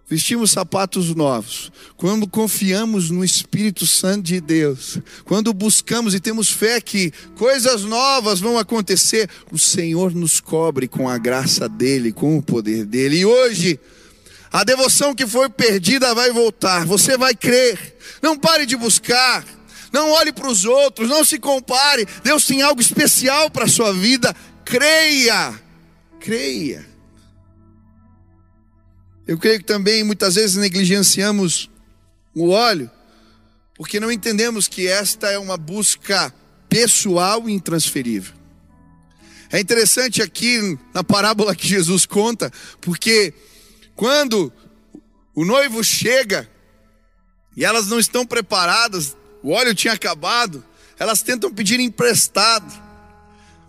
vestimos 0.09 0.51
sapatos 0.51 1.15
novos, 1.15 1.71
quando 1.95 2.27
confiamos 2.27 3.09
no 3.09 3.23
Espírito 3.23 3.88
Santo 3.88 4.23
de 4.23 4.41
Deus, 4.41 5.00
quando 5.23 5.53
buscamos 5.53 6.13
e 6.13 6.19
temos 6.19 6.51
fé 6.51 6.81
que 6.81 7.13
coisas 7.38 7.83
novas 7.83 8.41
vão 8.41 8.57
acontecer, 8.57 9.29
o 9.50 9.57
Senhor 9.57 10.13
nos 10.13 10.41
cobre 10.41 10.85
com 10.85 11.07
a 11.07 11.17
graça 11.17 11.69
dele, 11.69 12.12
com 12.12 12.38
o 12.38 12.43
poder 12.43 12.85
dele. 12.85 13.19
E 13.19 13.25
hoje, 13.25 13.79
a 14.51 14.65
devoção 14.65 15.15
que 15.15 15.25
foi 15.25 15.47
perdida 15.47 16.13
vai 16.13 16.29
voltar. 16.29 16.85
Você 16.88 17.17
vai 17.17 17.33
crer. 17.33 17.95
Não 18.21 18.38
pare 18.38 18.65
de 18.65 18.75
buscar. 18.75 19.45
Não 19.93 20.09
olhe 20.09 20.33
para 20.33 20.47
os 20.47 20.65
outros, 20.65 21.07
não 21.07 21.23
se 21.23 21.38
compare. 21.38 22.07
Deus 22.23 22.47
tem 22.47 22.63
algo 22.63 22.81
especial 22.81 23.51
para 23.51 23.65
a 23.65 23.69
sua 23.69 23.93
vida. 23.93 24.35
Creia. 24.65 25.53
Creia. 26.19 26.83
Eu 29.27 29.38
creio 29.38 29.59
que 29.59 29.65
também 29.65 30.03
muitas 30.03 30.33
vezes 30.33 30.55
negligenciamos 30.55 31.69
o 32.35 32.50
óleo, 32.50 32.89
porque 33.75 34.00
não 34.00 34.12
entendemos 34.12 34.67
que 34.67 34.88
esta 34.88 35.29
é 35.29 35.38
uma 35.38 35.57
busca 35.57 36.33
pessoal 36.67 37.47
e 37.47 37.53
intransferível. 37.53 38.33
É 39.51 39.59
interessante 39.59 40.21
aqui 40.23 40.77
na 40.93 41.03
parábola 41.03 41.55
que 41.55 41.67
Jesus 41.67 42.07
conta, 42.07 42.51
porque 42.81 43.31
quando 43.95 44.51
o 45.35 45.45
noivo 45.45 45.83
chega 45.83 46.50
e 47.55 47.63
elas 47.63 47.88
não 47.88 48.00
estão 48.00 48.25
preparadas, 48.25 49.15
o 49.43 49.51
óleo 49.51 49.75
tinha 49.75 49.93
acabado, 49.93 50.63
elas 50.97 51.21
tentam 51.21 51.53
pedir 51.53 51.79
emprestado 51.79 52.73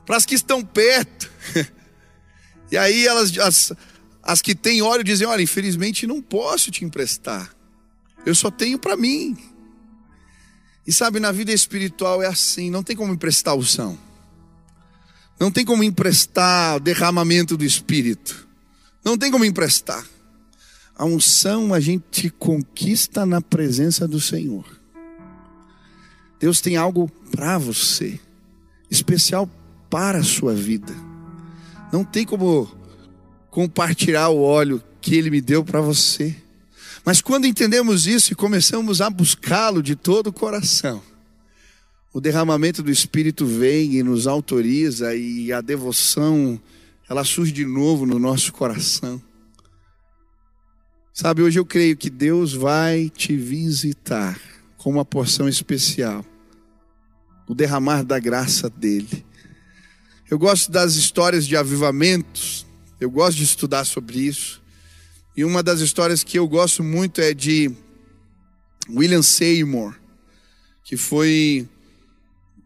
para 0.06 0.16
as 0.16 0.24
que 0.24 0.34
estão 0.34 0.64
perto. 0.64 1.30
E 2.72 2.78
aí 2.78 3.06
elas 3.06 3.38
as, 3.38 3.72
as 4.20 4.42
que 4.42 4.52
têm 4.52 4.82
óleo 4.82 5.04
dizem: 5.04 5.28
Olha, 5.28 5.42
infelizmente 5.42 6.08
não 6.08 6.20
posso 6.20 6.72
te 6.72 6.84
emprestar. 6.84 7.54
Eu 8.24 8.34
só 8.34 8.50
tenho 8.50 8.78
para 8.78 8.96
mim. 8.96 9.36
E 10.86 10.92
sabe, 10.92 11.20
na 11.20 11.30
vida 11.30 11.52
espiritual 11.52 12.22
é 12.22 12.26
assim: 12.26 12.70
não 12.70 12.82
tem 12.82 12.96
como 12.96 13.12
emprestar 13.12 13.54
unção. 13.54 13.98
Não 15.38 15.50
tem 15.50 15.64
como 15.64 15.84
emprestar 15.84 16.76
o 16.76 16.80
derramamento 16.80 17.56
do 17.56 17.64
Espírito. 17.64 18.48
Não 19.04 19.18
tem 19.18 19.30
como 19.30 19.44
emprestar. 19.44 20.04
A 20.96 21.04
unção 21.04 21.74
a 21.74 21.80
gente 21.80 22.30
conquista 22.30 23.26
na 23.26 23.40
presença 23.40 24.06
do 24.06 24.20
Senhor. 24.20 24.64
Deus 26.44 26.60
tem 26.60 26.76
algo 26.76 27.10
para 27.30 27.56
você, 27.56 28.20
especial 28.90 29.48
para 29.88 30.18
a 30.18 30.22
sua 30.22 30.52
vida. 30.52 30.92
Não 31.90 32.04
tem 32.04 32.26
como 32.26 32.70
compartilhar 33.50 34.28
o 34.28 34.42
óleo 34.42 34.82
que 35.00 35.14
Ele 35.14 35.30
me 35.30 35.40
deu 35.40 35.64
para 35.64 35.80
você. 35.80 36.36
Mas 37.02 37.22
quando 37.22 37.46
entendemos 37.46 38.06
isso 38.06 38.30
e 38.30 38.36
começamos 38.36 39.00
a 39.00 39.08
buscá-lo 39.08 39.82
de 39.82 39.96
todo 39.96 40.26
o 40.26 40.32
coração, 40.34 41.00
o 42.12 42.20
derramamento 42.20 42.82
do 42.82 42.90
Espírito 42.90 43.46
vem 43.46 43.94
e 43.94 44.02
nos 44.02 44.26
autoriza 44.26 45.16
e 45.16 45.50
a 45.50 45.62
devoção, 45.62 46.60
ela 47.08 47.24
surge 47.24 47.52
de 47.52 47.64
novo 47.64 48.04
no 48.04 48.18
nosso 48.18 48.52
coração. 48.52 49.18
Sabe, 51.10 51.40
hoje 51.40 51.58
eu 51.58 51.64
creio 51.64 51.96
que 51.96 52.10
Deus 52.10 52.52
vai 52.52 53.08
te 53.08 53.34
visitar 53.34 54.38
com 54.76 54.90
uma 54.90 55.06
porção 55.06 55.48
especial, 55.48 56.22
o 57.48 57.54
derramar 57.54 58.02
da 58.02 58.18
graça 58.18 58.70
dEle. 58.70 59.24
Eu 60.30 60.38
gosto 60.38 60.70
das 60.72 60.94
histórias 60.94 61.46
de 61.46 61.56
avivamentos, 61.56 62.66
eu 63.00 63.10
gosto 63.10 63.36
de 63.36 63.44
estudar 63.44 63.84
sobre 63.84 64.18
isso. 64.18 64.62
E 65.36 65.44
uma 65.44 65.62
das 65.62 65.80
histórias 65.80 66.24
que 66.24 66.38
eu 66.38 66.48
gosto 66.48 66.82
muito 66.82 67.20
é 67.20 67.34
de 67.34 67.70
William 68.88 69.22
Seymour, 69.22 69.94
que 70.82 70.96
foi 70.96 71.68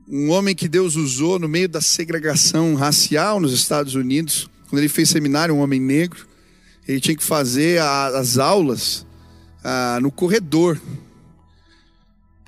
um 0.09 0.31
homem 0.31 0.55
que 0.55 0.69
Deus 0.69 0.97
usou 0.97 1.39
no 1.39 1.49
meio 1.49 1.69
da 1.69 1.81
segregação 1.81 2.75
racial 2.75 3.41
nos 3.41 3.53
Estados 3.53 3.95
Unidos, 3.95 4.49
quando 4.69 4.81
ele 4.81 4.89
fez 4.89 5.09
seminário, 5.09 5.55
um 5.55 5.61
homem 5.61 5.81
negro, 5.81 6.27
ele 6.87 7.01
tinha 7.01 7.17
que 7.17 7.23
fazer 7.23 7.81
as 7.81 8.39
aulas 8.39 9.07
ah, 9.63 9.99
no 10.01 10.11
corredor, 10.11 10.81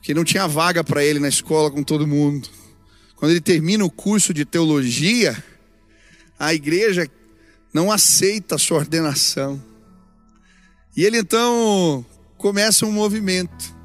porque 0.00 0.14
não 0.14 0.25
tinha 0.25 0.49
vaga 0.49 0.83
para 0.83 1.04
ele 1.04 1.19
na 1.19 1.28
escola 1.28 1.71
com 1.71 1.83
todo 1.83 2.07
mundo. 2.07 2.49
Quando 3.16 3.33
ele 3.33 3.40
termina 3.40 3.85
o 3.85 3.90
curso 3.90 4.33
de 4.33 4.47
teologia, 4.47 5.45
a 6.38 6.54
igreja 6.54 7.07
não 7.73 7.92
aceita 7.92 8.54
a 8.54 8.59
sua 8.59 8.78
ordenação. 8.78 9.62
E 10.97 11.04
ele 11.04 11.19
então 11.19 12.04
começa 12.38 12.87
um 12.87 12.92
movimento 12.92 13.76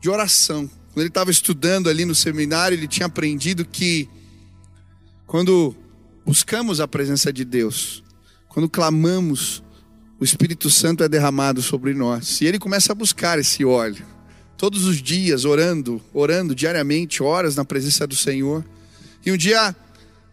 de 0.00 0.10
oração. 0.10 0.68
Quando 0.88 0.98
ele 0.98 1.08
estava 1.08 1.30
estudando 1.30 1.88
ali 1.88 2.04
no 2.04 2.14
seminário, 2.14 2.76
ele 2.76 2.88
tinha 2.88 3.06
aprendido 3.06 3.64
que 3.64 4.08
quando 5.24 5.72
buscamos 6.24 6.80
a 6.80 6.88
presença 6.88 7.32
de 7.32 7.44
Deus, 7.44 8.02
quando 8.48 8.68
clamamos, 8.68 9.62
o 10.18 10.24
Espírito 10.24 10.68
Santo 10.68 11.04
é 11.04 11.08
derramado 11.08 11.62
sobre 11.62 11.94
nós. 11.94 12.40
E 12.40 12.46
ele 12.46 12.58
começa 12.58 12.90
a 12.90 12.94
buscar 12.94 13.38
esse 13.38 13.64
óleo. 13.64 14.15
Todos 14.56 14.84
os 14.84 15.02
dias, 15.02 15.44
orando, 15.44 16.02
orando 16.14 16.54
diariamente, 16.54 17.22
horas 17.22 17.56
na 17.56 17.64
presença 17.64 18.06
do 18.06 18.16
Senhor. 18.16 18.64
E 19.24 19.30
um 19.30 19.36
dia 19.36 19.74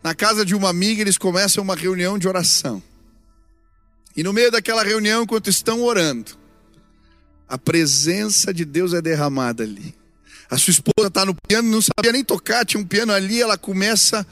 na 0.04 0.14
casa 0.14 0.46
de 0.46 0.54
uma 0.54 0.70
amiga, 0.70 1.02
eles 1.02 1.18
começam 1.18 1.64
uma 1.64 1.76
reunião 1.76 2.18
de 2.18 2.28
oração. 2.28 2.84
E 4.16 4.22
no 4.22 4.34
meio 4.34 4.52
daquela 4.52 4.84
reunião, 4.84 5.24
enquanto 5.24 5.50
estão 5.50 5.82
orando, 5.82 6.32
a 7.48 7.58
presença 7.58 8.54
de 8.54 8.66
Deus 8.66 8.94
é 8.94 9.02
derramada 9.02 9.64
ali. 9.64 9.96
A 10.50 10.58
sua 10.58 10.72
esposa 10.72 11.08
está 11.08 11.26
no 11.26 11.34
piano, 11.48 11.70
não 11.70 11.82
sabia 11.82 12.12
nem 12.12 12.24
tocar, 12.24 12.66
tinha 12.66 12.82
um 12.82 12.86
piano 12.86 13.14
ali, 13.14 13.42
ela 13.42 13.58
começa 13.58 14.20
a 14.20 14.26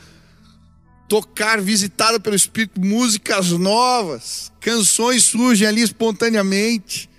tocar, 1.08 1.62
visitada 1.62 2.20
pelo 2.20 2.36
Espírito, 2.36 2.80
músicas 2.80 3.52
novas, 3.52 4.52
canções 4.60 5.24
surgem 5.24 5.68
ali 5.68 5.82
espontaneamente. 5.82 7.10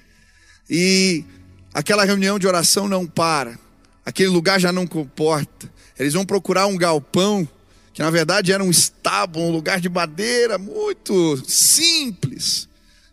E 0.68 1.24
aquela 1.72 2.04
reunião 2.04 2.38
de 2.38 2.46
oração 2.46 2.88
não 2.88 3.06
para, 3.06 3.58
aquele 4.04 4.28
lugar 4.28 4.60
já 4.60 4.72
não 4.72 4.86
comporta. 4.86 5.70
Eles 5.98 6.14
vão 6.14 6.24
procurar 6.24 6.66
um 6.66 6.76
galpão 6.76 7.48
que 7.92 8.02
na 8.02 8.10
verdade 8.10 8.52
era 8.52 8.64
um 8.64 8.70
estábulo, 8.70 9.46
um 9.46 9.50
lugar 9.50 9.80
de 9.80 9.88
madeira 9.88 10.56
muito 10.58 11.42
simples. 11.46 12.68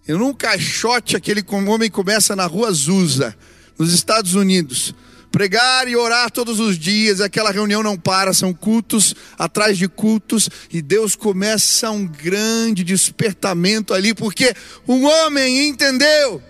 E 0.08 0.14
num 0.14 0.34
caixote 0.34 1.16
aquele 1.16 1.44
homem 1.68 1.90
começa 1.90 2.36
na 2.36 2.46
rua 2.46 2.70
Azusa, 2.70 3.36
nos 3.78 3.94
Estados 3.94 4.36
Unidos. 4.36 4.96
Pregar 5.32 5.88
e 5.88 5.96
orar 5.96 6.32
todos 6.32 6.60
os 6.60 6.80
dias, 6.80 7.22
aquela 7.22 7.52
reunião 7.52 7.84
não 7.84 7.96
para, 7.96 8.34
são 8.34 8.52
cultos 8.52 9.14
atrás 9.38 9.78
de 9.78 9.88
cultos, 9.88 10.50
e 10.72 10.82
Deus 10.82 11.16
começa 11.16 11.92
um 11.92 12.08
grande 12.08 12.84
despertamento 12.84 13.94
ali, 13.94 14.16
porque 14.16 14.56
um 14.88 15.06
homem 15.06 15.68
entendeu 15.68 16.42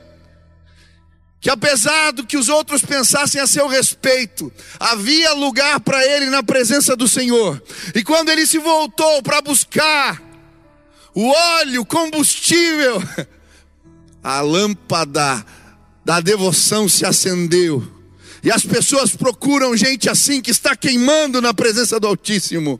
que 1.41 1.49
apesar 1.49 2.11
do 2.11 2.25
que 2.25 2.37
os 2.37 2.49
outros 2.49 2.81
pensassem 2.81 3.39
a 3.39 3.47
seu 3.47 3.67
respeito, 3.67 4.51
havia 4.79 5.33
lugar 5.33 5.79
para 5.79 6.05
ele 6.05 6.29
na 6.29 6.43
presença 6.43 6.95
do 6.95 7.07
Senhor. 7.07 7.61
E 7.95 8.03
quando 8.03 8.29
ele 8.29 8.45
se 8.45 8.57
voltou 8.57 9.23
para 9.23 9.41
buscar 9.41 10.21
o 11.15 11.27
óleo, 11.29 11.85
combustível, 11.85 13.01
a 14.21 14.41
lâmpada 14.41 15.45
da 16.03 16.19
devoção 16.19 16.89
se 16.89 17.05
acendeu. 17.05 17.87
E 18.43 18.51
as 18.51 18.65
pessoas 18.65 19.15
procuram 19.15 19.75
gente 19.75 20.09
assim 20.09 20.41
que 20.41 20.51
está 20.51 20.75
queimando 20.75 21.41
na 21.41 21.53
presença 21.53 21.99
do 21.99 22.07
Altíssimo. 22.07 22.79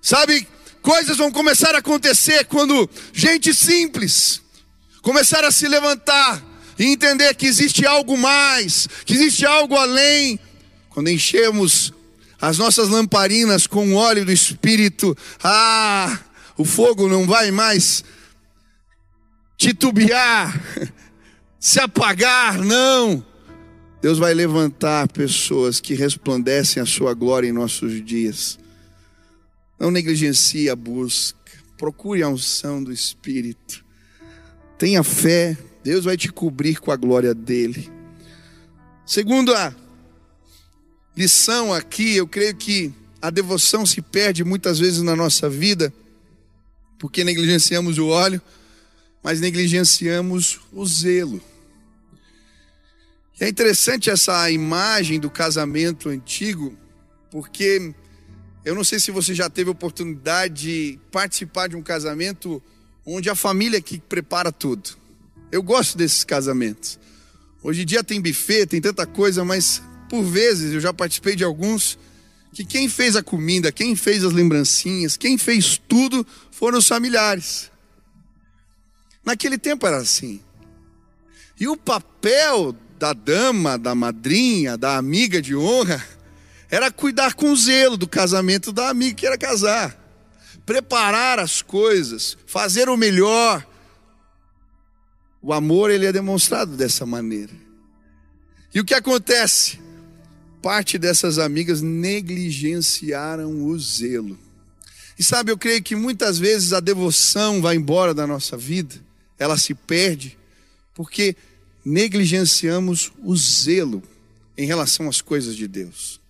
Sabe, 0.00 0.46
coisas 0.82 1.16
vão 1.16 1.32
começar 1.32 1.74
a 1.74 1.78
acontecer 1.78 2.44
quando 2.44 2.88
gente 3.12 3.52
simples 3.52 4.40
começar 5.02 5.44
a 5.44 5.50
se 5.50 5.66
levantar 5.66 6.49
e 6.80 6.86
entender 6.86 7.34
que 7.34 7.46
existe 7.46 7.84
algo 7.84 8.16
mais, 8.16 8.88
que 9.04 9.12
existe 9.12 9.44
algo 9.44 9.76
além. 9.76 10.40
Quando 10.88 11.10
enchemos 11.10 11.92
as 12.40 12.56
nossas 12.56 12.88
lamparinas 12.88 13.66
com 13.66 13.92
o 13.92 13.96
óleo 13.96 14.24
do 14.24 14.32
Espírito, 14.32 15.14
ah, 15.44 16.18
o 16.56 16.64
fogo 16.64 17.06
não 17.06 17.26
vai 17.26 17.50
mais 17.50 18.02
titubear, 19.58 20.58
se 21.60 21.78
apagar, 21.78 22.58
não. 22.58 23.22
Deus 24.00 24.18
vai 24.18 24.32
levantar 24.32 25.06
pessoas 25.08 25.80
que 25.80 25.92
resplandecem 25.92 26.82
a 26.82 26.86
sua 26.86 27.12
glória 27.12 27.46
em 27.46 27.52
nossos 27.52 28.02
dias. 28.02 28.58
Não 29.78 29.90
negligencie 29.90 30.70
a 30.70 30.74
busca, 30.74 31.38
procure 31.76 32.22
a 32.22 32.28
unção 32.28 32.82
do 32.82 32.90
Espírito. 32.90 33.84
Tenha 34.78 35.02
fé, 35.04 35.58
Deus 35.82 36.04
vai 36.04 36.16
te 36.16 36.30
cobrir 36.30 36.80
com 36.80 36.90
a 36.90 36.96
glória 36.96 37.34
dele. 37.34 37.90
Segundo 39.06 39.54
a 39.54 39.74
lição 41.16 41.72
aqui, 41.72 42.16
eu 42.16 42.28
creio 42.28 42.54
que 42.54 42.92
a 43.20 43.30
devoção 43.30 43.84
se 43.84 44.00
perde 44.00 44.44
muitas 44.44 44.78
vezes 44.78 45.02
na 45.02 45.16
nossa 45.16 45.48
vida, 45.48 45.92
porque 46.98 47.24
negligenciamos 47.24 47.98
o 47.98 48.08
óleo, 48.08 48.40
mas 49.22 49.40
negligenciamos 49.40 50.60
o 50.72 50.86
zelo. 50.86 51.42
É 53.38 53.48
interessante 53.48 54.10
essa 54.10 54.50
imagem 54.50 55.18
do 55.18 55.30
casamento 55.30 56.10
antigo, 56.10 56.76
porque 57.30 57.94
eu 58.64 58.74
não 58.74 58.84
sei 58.84 59.00
se 59.00 59.10
você 59.10 59.34
já 59.34 59.48
teve 59.48 59.70
oportunidade 59.70 60.54
de 60.62 60.98
participar 61.10 61.68
de 61.68 61.76
um 61.76 61.82
casamento 61.82 62.62
onde 63.04 63.30
a 63.30 63.34
família 63.34 63.80
que 63.80 63.98
prepara 63.98 64.52
tudo. 64.52 64.99
Eu 65.50 65.62
gosto 65.62 65.98
desses 65.98 66.22
casamentos. 66.22 66.98
Hoje 67.62 67.82
em 67.82 67.86
dia 67.86 68.04
tem 68.04 68.20
buffet, 68.20 68.66
tem 68.66 68.80
tanta 68.80 69.06
coisa, 69.06 69.44
mas 69.44 69.82
por 70.08 70.22
vezes 70.22 70.72
eu 70.72 70.80
já 70.80 70.92
participei 70.92 71.36
de 71.36 71.44
alguns 71.44 71.98
que 72.52 72.64
quem 72.64 72.88
fez 72.88 73.16
a 73.16 73.22
comida, 73.22 73.70
quem 73.70 73.94
fez 73.94 74.24
as 74.24 74.32
lembrancinhas, 74.32 75.16
quem 75.16 75.36
fez 75.36 75.80
tudo 75.88 76.26
foram 76.50 76.78
os 76.78 76.88
familiares. 76.88 77.70
Naquele 79.24 79.58
tempo 79.58 79.86
era 79.86 79.98
assim. 79.98 80.40
E 81.58 81.68
o 81.68 81.76
papel 81.76 82.74
da 82.98 83.12
dama, 83.12 83.78
da 83.78 83.94
madrinha, 83.94 84.76
da 84.76 84.96
amiga 84.96 85.42
de 85.42 85.54
honra, 85.54 86.04
era 86.70 86.90
cuidar 86.90 87.34
com 87.34 87.54
zelo 87.54 87.96
do 87.96 88.08
casamento 88.08 88.72
da 88.72 88.88
amiga 88.88 89.14
que 89.14 89.26
era 89.26 89.36
casar, 89.36 89.96
preparar 90.64 91.38
as 91.38 91.62
coisas, 91.62 92.36
fazer 92.46 92.88
o 92.88 92.96
melhor, 92.96 93.66
o 95.42 95.52
amor 95.52 95.90
ele 95.90 96.06
é 96.06 96.12
demonstrado 96.12 96.76
dessa 96.76 97.06
maneira. 97.06 97.52
E 98.74 98.80
o 98.80 98.84
que 98.84 98.94
acontece? 98.94 99.80
Parte 100.62 100.98
dessas 100.98 101.38
amigas 101.38 101.80
negligenciaram 101.80 103.64
o 103.64 103.78
zelo. 103.78 104.38
E 105.18 105.22
sabe, 105.22 105.50
eu 105.50 105.58
creio 105.58 105.82
que 105.82 105.96
muitas 105.96 106.38
vezes 106.38 106.72
a 106.72 106.80
devoção 106.80 107.60
vai 107.60 107.76
embora 107.76 108.14
da 108.14 108.26
nossa 108.26 108.56
vida, 108.56 108.94
ela 109.38 109.58
se 109.58 109.74
perde, 109.74 110.38
porque 110.94 111.36
negligenciamos 111.84 113.12
o 113.22 113.36
zelo 113.36 114.02
em 114.56 114.66
relação 114.66 115.08
às 115.08 115.20
coisas 115.20 115.56
de 115.56 115.66
Deus. 115.66 116.20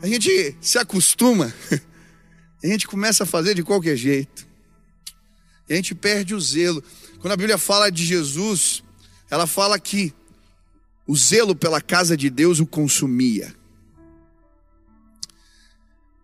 A 0.00 0.06
gente 0.06 0.56
se 0.60 0.78
acostuma, 0.78 1.52
a 2.62 2.66
gente 2.66 2.86
começa 2.86 3.24
a 3.24 3.26
fazer 3.26 3.54
de 3.54 3.62
qualquer 3.62 3.96
jeito, 3.96 4.46
a 5.68 5.74
gente 5.74 5.94
perde 5.94 6.34
o 6.34 6.40
zelo. 6.40 6.82
Quando 7.20 7.32
a 7.32 7.36
Bíblia 7.36 7.58
fala 7.58 7.90
de 7.90 8.04
Jesus, 8.04 8.82
ela 9.30 9.46
fala 9.46 9.78
que 9.78 10.14
o 11.06 11.16
zelo 11.16 11.54
pela 11.54 11.80
casa 11.80 12.16
de 12.16 12.30
Deus 12.30 12.60
o 12.60 12.66
consumia. 12.66 13.54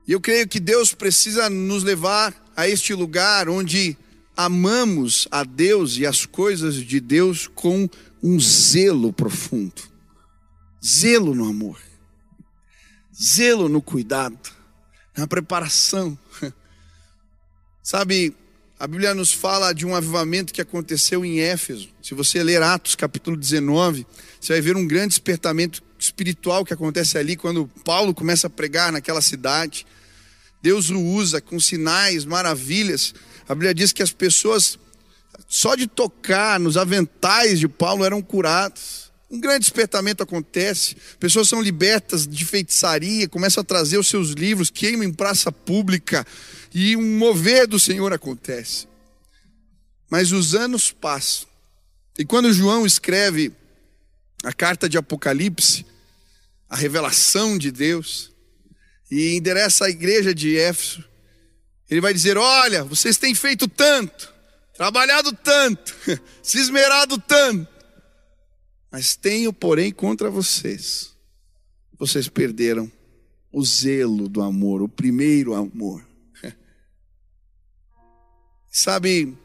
E 0.06 0.12
eu 0.12 0.20
creio 0.20 0.46
que 0.46 0.60
Deus 0.60 0.92
precisa 0.92 1.48
nos 1.48 1.82
levar 1.82 2.34
a 2.54 2.68
este 2.68 2.94
lugar 2.94 3.48
onde 3.48 3.96
amamos 4.36 5.26
a 5.30 5.42
Deus 5.42 5.96
e 5.96 6.06
as 6.06 6.26
coisas 6.26 6.76
de 6.76 7.00
Deus 7.00 7.48
com 7.48 7.88
um 8.22 8.38
zelo 8.38 9.12
profundo. 9.12 9.82
Zelo 10.84 11.34
no 11.34 11.48
amor. 11.48 11.80
Zelo 13.20 13.68
no 13.68 13.80
cuidado, 13.80 14.38
na 15.16 15.26
preparação. 15.26 16.18
Sabe, 17.82 18.36
a 18.78 18.86
Bíblia 18.86 19.14
nos 19.14 19.32
fala 19.32 19.72
de 19.72 19.86
um 19.86 19.94
avivamento 19.94 20.52
que 20.52 20.60
aconteceu 20.60 21.24
em 21.24 21.38
Éfeso. 21.38 21.88
Se 22.02 22.12
você 22.12 22.42
ler 22.42 22.60
Atos 22.60 22.96
capítulo 22.96 23.36
19, 23.36 24.04
você 24.40 24.54
vai 24.54 24.60
ver 24.60 24.76
um 24.76 24.86
grande 24.86 25.08
despertamento 25.08 25.82
espiritual 25.98 26.64
que 26.64 26.74
acontece 26.74 27.16
ali 27.16 27.36
quando 27.36 27.68
Paulo 27.84 28.12
começa 28.12 28.48
a 28.48 28.50
pregar 28.50 28.90
naquela 28.90 29.20
cidade. 29.20 29.86
Deus 30.60 30.90
o 30.90 31.00
usa 31.00 31.40
com 31.40 31.60
sinais, 31.60 32.24
maravilhas. 32.24 33.14
A 33.48 33.54
Bíblia 33.54 33.74
diz 33.74 33.92
que 33.92 34.02
as 34.02 34.12
pessoas, 34.12 34.78
só 35.46 35.76
de 35.76 35.86
tocar 35.86 36.58
nos 36.58 36.76
aventais 36.76 37.60
de 37.60 37.68
Paulo, 37.68 38.04
eram 38.04 38.20
curadas. 38.20 39.03
Um 39.34 39.40
grande 39.40 39.62
despertamento 39.62 40.22
acontece, 40.22 40.96
pessoas 41.18 41.48
são 41.48 41.60
libertas 41.60 42.24
de 42.24 42.44
feitiçaria, 42.44 43.28
começam 43.28 43.62
a 43.62 43.64
trazer 43.64 43.98
os 43.98 44.06
seus 44.06 44.30
livros, 44.30 44.70
queimam 44.70 45.02
em 45.02 45.12
praça 45.12 45.50
pública, 45.50 46.24
e 46.72 46.96
um 46.96 47.18
mover 47.18 47.66
do 47.66 47.80
Senhor 47.80 48.12
acontece. 48.12 48.86
Mas 50.08 50.30
os 50.30 50.54
anos 50.54 50.92
passam, 50.92 51.48
e 52.16 52.24
quando 52.24 52.52
João 52.52 52.86
escreve 52.86 53.50
a 54.44 54.52
carta 54.52 54.88
de 54.88 54.96
Apocalipse, 54.96 55.84
a 56.70 56.76
revelação 56.76 57.58
de 57.58 57.72
Deus, 57.72 58.30
e 59.10 59.34
endereça 59.34 59.86
a 59.86 59.90
igreja 59.90 60.32
de 60.32 60.56
Éfeso, 60.56 61.02
ele 61.90 62.00
vai 62.00 62.14
dizer: 62.14 62.38
Olha, 62.38 62.84
vocês 62.84 63.16
têm 63.16 63.34
feito 63.34 63.66
tanto, 63.66 64.32
trabalhado 64.76 65.32
tanto, 65.32 65.92
se 66.40 66.60
esmerado 66.60 67.18
tanto, 67.18 67.73
mas 68.94 69.16
tenho, 69.16 69.52
porém, 69.52 69.90
contra 69.90 70.30
vocês. 70.30 71.16
Vocês 71.98 72.28
perderam 72.28 72.88
o 73.50 73.64
zelo 73.64 74.28
do 74.28 74.40
amor, 74.40 74.82
o 74.82 74.88
primeiro 74.88 75.52
amor. 75.52 76.06
Sabe, 78.70 79.36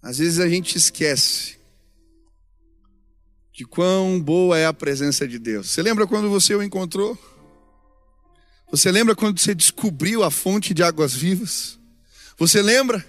às 0.00 0.16
vezes 0.16 0.40
a 0.40 0.48
gente 0.48 0.78
esquece 0.78 1.58
de 3.52 3.66
quão 3.66 4.18
boa 4.18 4.56
é 4.56 4.64
a 4.64 4.72
presença 4.72 5.28
de 5.28 5.38
Deus. 5.38 5.68
Você 5.68 5.82
lembra 5.82 6.06
quando 6.06 6.30
você 6.30 6.54
o 6.54 6.62
encontrou? 6.62 7.18
Você 8.70 8.90
lembra 8.90 9.14
quando 9.14 9.38
você 9.38 9.54
descobriu 9.54 10.24
a 10.24 10.30
fonte 10.30 10.72
de 10.72 10.82
águas 10.82 11.12
vivas? 11.12 11.78
Você 12.38 12.62
lembra? 12.62 13.04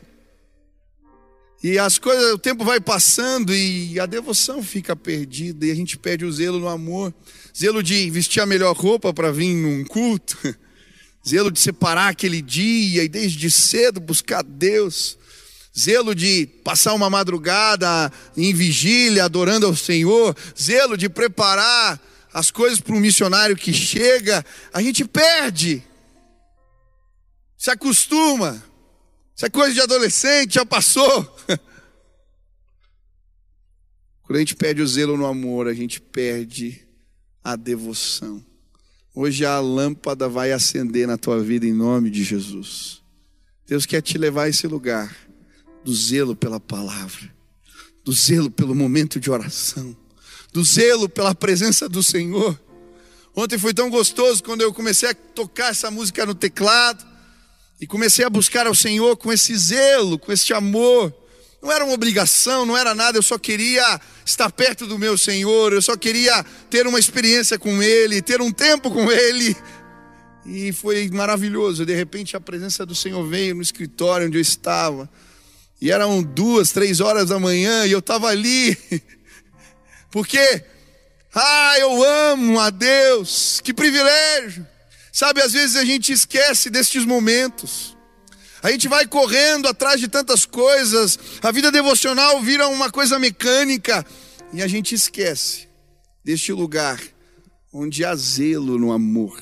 E 1.64 1.80
as 1.80 1.98
coisas, 1.98 2.34
o 2.34 2.38
tempo 2.38 2.64
vai 2.64 2.80
passando 2.80 3.54
e 3.54 4.00
a 4.00 4.06
devoção 4.06 4.62
fica 4.62 4.96
perdida 4.96 5.66
e 5.66 5.72
a 5.72 5.76
gente 5.76 5.98
perde 5.98 6.26
o 6.26 6.32
zelo 6.32 6.60
no 6.60 6.68
amor, 6.68 7.14
zelo 7.58 7.82
de 7.82 8.10
vestir 8.10 8.42
a 8.42 8.46
melhor 8.46 8.76
roupa 8.76 9.14
para 9.14 9.32
vir 9.32 9.56
num 9.56 9.84
culto, 9.86 10.38
zelo 11.28 11.50
de 11.50 11.60
separar 11.60 12.10
aquele 12.10 12.42
dia 12.42 13.04
e 13.04 13.10
desde 13.10 13.50
cedo 13.50 14.00
buscar 14.00 14.44
Deus, 14.44 15.18
zelo 15.78 16.14
de 16.14 16.46
passar 16.64 16.94
uma 16.94 17.10
madrugada 17.10 18.12
em 18.38 18.54
vigília 18.54 19.26
adorando 19.26 19.66
ao 19.66 19.76
Senhor, 19.76 20.36
zelo 20.60 20.96
de 20.96 21.10
preparar 21.10 22.00
as 22.34 22.52
coisas 22.52 22.82
para 22.82 22.94
um 22.94 23.00
missionário 23.00 23.56
que 23.56 23.72
chega, 23.72 24.46
a 24.74 24.82
gente 24.82 25.06
perde, 25.06 25.82
se 27.58 27.72
acostuma. 27.72 28.62
Isso 29.36 29.46
é 29.46 29.50
coisa 29.50 29.74
de 29.74 29.82
adolescente, 29.82 30.54
já 30.54 30.66
passou. 30.66 31.24
Quando 34.24 34.38
a 34.38 34.40
gente 34.40 34.56
perde 34.56 34.82
o 34.82 34.88
zelo 34.88 35.18
no 35.18 35.26
amor, 35.26 35.68
a 35.68 35.74
gente 35.74 36.00
perde 36.00 36.88
a 37.44 37.58
devoção. 37.58 38.44
Hoje 39.14 39.46
a 39.46 39.60
lâmpada 39.60 40.30
vai 40.30 40.54
acender 40.54 41.06
na 41.06 41.18
tua 41.18 41.44
vida 41.44 41.66
em 41.66 41.74
nome 41.74 42.10
de 42.10 42.24
Jesus. 42.24 43.04
Deus 43.68 43.86
quer 43.86 44.02
te 44.02 44.18
levar 44.18 44.44
a 44.44 44.50
esse 44.50 44.68
lugar 44.68 45.14
do 45.84 45.94
zelo 45.94 46.36
pela 46.36 46.60
palavra, 46.60 47.34
do 48.04 48.14
zelo 48.14 48.50
pelo 48.50 48.74
momento 48.74 49.20
de 49.20 49.30
oração, 49.30 49.96
do 50.54 50.64
zelo 50.64 51.10
pela 51.10 51.36
presença 51.36 51.90
do 51.90 52.02
Senhor. 52.02 52.60
Ontem 53.36 53.58
foi 53.58 53.74
tão 53.74 53.90
gostoso 53.90 54.42
quando 54.42 54.62
eu 54.62 54.74
comecei 54.74 55.10
a 55.10 55.14
tocar 55.14 55.72
essa 55.72 55.92
música 55.92 56.26
no 56.26 56.34
teclado 56.34 57.15
e 57.80 57.86
comecei 57.86 58.24
a 58.26 58.30
buscar 58.30 58.68
ao 58.68 58.76
Senhor 58.76 59.18
com 59.18 59.32
esse 59.32 59.56
zelo, 59.56 60.18
com 60.18 60.32
esse 60.32 60.54
amor. 60.54 61.14
Não 61.62 61.72
era 61.72 61.84
uma 61.84 61.94
obrigação, 61.94 62.66
não 62.66 62.78
era 62.78 62.94
nada, 62.94 63.18
eu 63.18 63.24
só 63.24 63.38
queria 63.38 64.00
estar 64.24 64.52
perto 64.52 64.86
do 64.86 65.00
meu 65.00 65.18
Senhor, 65.18 65.74
eu 65.74 65.82
só 65.82 65.98
queria 65.98 66.46
ter 66.70 66.86
uma 66.88 67.00
experiência 67.00 67.58
com 67.58 67.82
Ele, 67.82 68.22
ter 68.22 68.42
um 68.42 68.52
tempo 68.52 68.92
com 68.92 69.12
Ele. 69.12 69.56
E 70.46 70.72
foi 70.72 71.10
maravilhoso. 71.10 71.86
De 71.86 71.96
repente 71.96 72.38
a 72.38 72.40
presença 72.40 72.86
do 72.86 72.94
Senhor 72.94 73.26
veio 73.28 73.56
no 73.56 73.62
escritório 73.62 74.28
onde 74.28 74.38
eu 74.38 74.42
estava. 74.42 75.10
E 75.82 75.92
eram 75.92 76.22
duas, 76.22 76.72
três 76.72 77.00
horas 77.00 77.30
da 77.30 77.40
manhã 77.40 77.86
e 77.86 77.92
eu 77.92 78.00
estava 78.00 78.28
ali. 78.28 78.78
Porque, 80.12 80.64
ah, 81.34 81.80
eu 81.80 82.04
amo 82.04 82.60
a 82.60 82.70
Deus, 82.70 83.60
que 83.62 83.74
privilégio. 83.74 84.66
Sabe, 85.16 85.42
às 85.42 85.54
vezes 85.54 85.78
a 85.78 85.86
gente 85.86 86.12
esquece 86.12 86.70
destes 86.70 87.06
momentos. 87.06 87.96
A 88.62 88.70
gente 88.70 88.90
vai 88.90 89.08
correndo 89.08 89.66
atrás 89.66 89.98
de 89.98 90.10
tantas 90.10 90.46
coisas, 90.46 91.18
a 91.42 91.54
vida 91.54 91.72
devocional 91.72 92.42
vira 92.42 92.68
uma 92.68 92.92
coisa 92.92 93.18
mecânica 93.18 94.06
e 94.52 94.62
a 94.62 94.68
gente 94.68 94.94
esquece 94.94 95.70
deste 96.22 96.52
lugar 96.52 97.02
onde 97.72 98.04
há 98.04 98.14
zelo 98.14 98.78
no 98.78 98.92
amor. 98.92 99.42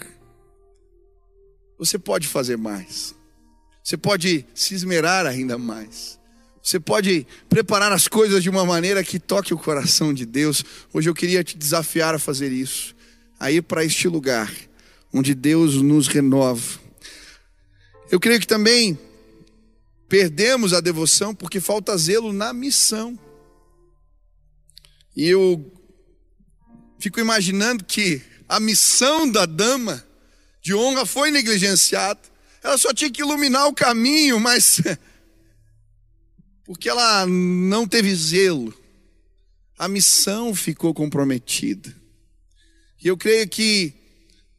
Você 1.79 1.97
pode 1.97 2.27
fazer 2.27 2.55
mais, 2.55 3.15
você 3.83 3.97
pode 3.97 4.45
se 4.53 4.75
esmerar 4.75 5.25
ainda 5.25 5.57
mais, 5.57 6.19
você 6.61 6.79
pode 6.79 7.25
preparar 7.49 7.91
as 7.91 8.07
coisas 8.07 8.43
de 8.43 8.49
uma 8.49 8.63
maneira 8.63 9.03
que 9.03 9.17
toque 9.17 9.55
o 9.55 9.57
coração 9.57 10.13
de 10.13 10.23
Deus. 10.27 10.63
Hoje 10.93 11.09
eu 11.09 11.15
queria 11.15 11.43
te 11.43 11.57
desafiar 11.57 12.13
a 12.13 12.19
fazer 12.19 12.51
isso, 12.51 12.95
a 13.39 13.49
ir 13.49 13.63
para 13.63 13.83
este 13.83 14.07
lugar 14.07 14.51
onde 15.13 15.35
Deus 15.35 15.75
nos 15.75 16.07
renova. 16.07 16.79
Eu 18.09 18.19
creio 18.19 18.39
que 18.39 18.47
também 18.47 18.97
Perdemos 20.13 20.73
a 20.73 20.79
devoção 20.79 21.33
porque 21.33 21.59
falta 21.59 21.97
zelo 21.97 22.31
na 22.31 22.53
missão. 22.53 23.17
E 25.15 25.27
eu 25.27 25.73
fico 26.99 27.19
imaginando 27.19 27.83
que 27.83 28.21
a 28.47 28.59
missão 28.59 29.27
da 29.27 29.47
dama 29.47 30.05
de 30.61 30.71
honra 30.75 31.03
foi 31.03 31.31
negligenciada. 31.31 32.19
Ela 32.61 32.77
só 32.77 32.93
tinha 32.93 33.09
que 33.09 33.23
iluminar 33.23 33.65
o 33.65 33.73
caminho, 33.73 34.39
mas 34.39 34.83
porque 36.63 36.87
ela 36.87 37.25
não 37.25 37.87
teve 37.87 38.13
zelo, 38.13 38.71
a 39.79 39.87
missão 39.87 40.53
ficou 40.53 40.93
comprometida. 40.93 41.91
E 43.03 43.07
eu 43.07 43.17
creio 43.17 43.49
que 43.49 43.95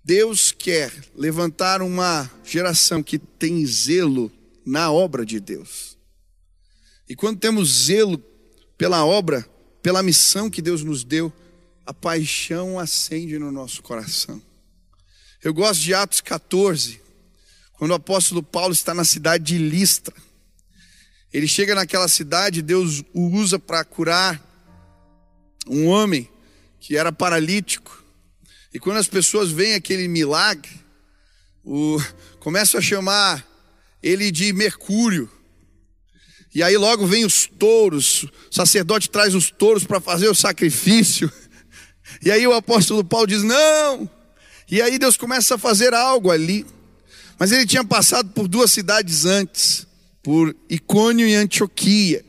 Deus 0.05 0.53
quer 0.53 0.93
levantar 1.17 1.81
uma 1.81 2.31
geração 2.45 3.03
que 3.03 3.19
tem 3.19 3.65
zelo 3.65 4.31
na 4.67 4.93
obra 4.93 5.25
de 5.25 5.41
Deus. 5.41 5.97
E 7.09 7.17
quando 7.17 7.39
temos 7.39 7.87
zelo 7.87 8.19
pela 8.77 9.07
obra, 9.07 9.49
pela 9.83 10.03
missão 10.03 10.51
que 10.51 10.61
Deus 10.61 10.85
nos 10.85 11.05
deu, 11.05 11.33
a 11.87 11.95
paixão 11.95 12.79
acende 12.79 13.39
no 13.39 13.51
nosso 13.51 13.83
coração. 13.83 14.43
Eu 15.43 15.55
gosto 15.55 15.81
de 15.81 15.95
Atos 15.95 16.21
14, 16.21 17.01
quando 17.73 17.93
o 17.93 17.95
apóstolo 17.95 18.43
Paulo 18.43 18.75
está 18.75 18.93
na 18.93 19.05
cidade 19.05 19.45
de 19.45 19.59
Listra. 19.59 20.15
Ele 21.33 21.49
chega 21.49 21.75
naquela 21.75 22.09
cidade, 22.09 22.61
Deus 22.61 23.03
o 23.15 23.29
usa 23.31 23.59
para 23.59 23.83
curar 23.85 24.43
um 25.67 25.87
homem 25.87 26.29
que 26.79 26.95
era 26.95 27.11
paralítico. 27.11 28.04
E 28.75 28.79
quando 28.81 28.97
as 28.97 29.07
pessoas 29.07 29.53
veem 29.53 29.75
aquele 29.75 30.09
milagre, 30.09 30.69
o, 31.65 31.97
começam 32.41 32.81
a 32.81 32.83
chamar 32.83 33.47
ele 34.03 34.33
de 34.33 34.53
Mercúrio. 34.53 35.31
E 36.53 36.61
aí 36.61 36.77
logo 36.77 37.07
vem 37.07 37.25
os 37.25 37.47
touros, 37.47 38.25
o 38.25 38.31
sacerdote 38.51 39.09
traz 39.09 39.33
os 39.33 39.49
touros 39.49 39.85
para 39.85 40.01
fazer 40.01 40.29
o 40.29 40.35
sacrifício. 40.35 41.33
E 42.21 42.31
aí 42.31 42.47
o 42.47 42.53
apóstolo 42.53 43.05
Paulo 43.05 43.27
diz: 43.27 43.43
Não! 43.43 44.11
E 44.71 44.83
aí 44.83 44.99
Deus 44.99 45.17
começa 45.17 45.55
a 45.55 45.59
fazer 45.59 45.95
algo 45.95 46.31
ali. 46.31 46.67
Mas 47.39 47.53
ele 47.53 47.67
tinha 47.67 47.85
passado 47.85 48.31
por 48.31 48.49
duas 48.49 48.73
cidades 48.73 49.25
antes, 49.25 49.87
por 50.23 50.55
Icônio 50.69 51.27
e 51.27 51.35
Antioquia. 51.35 52.25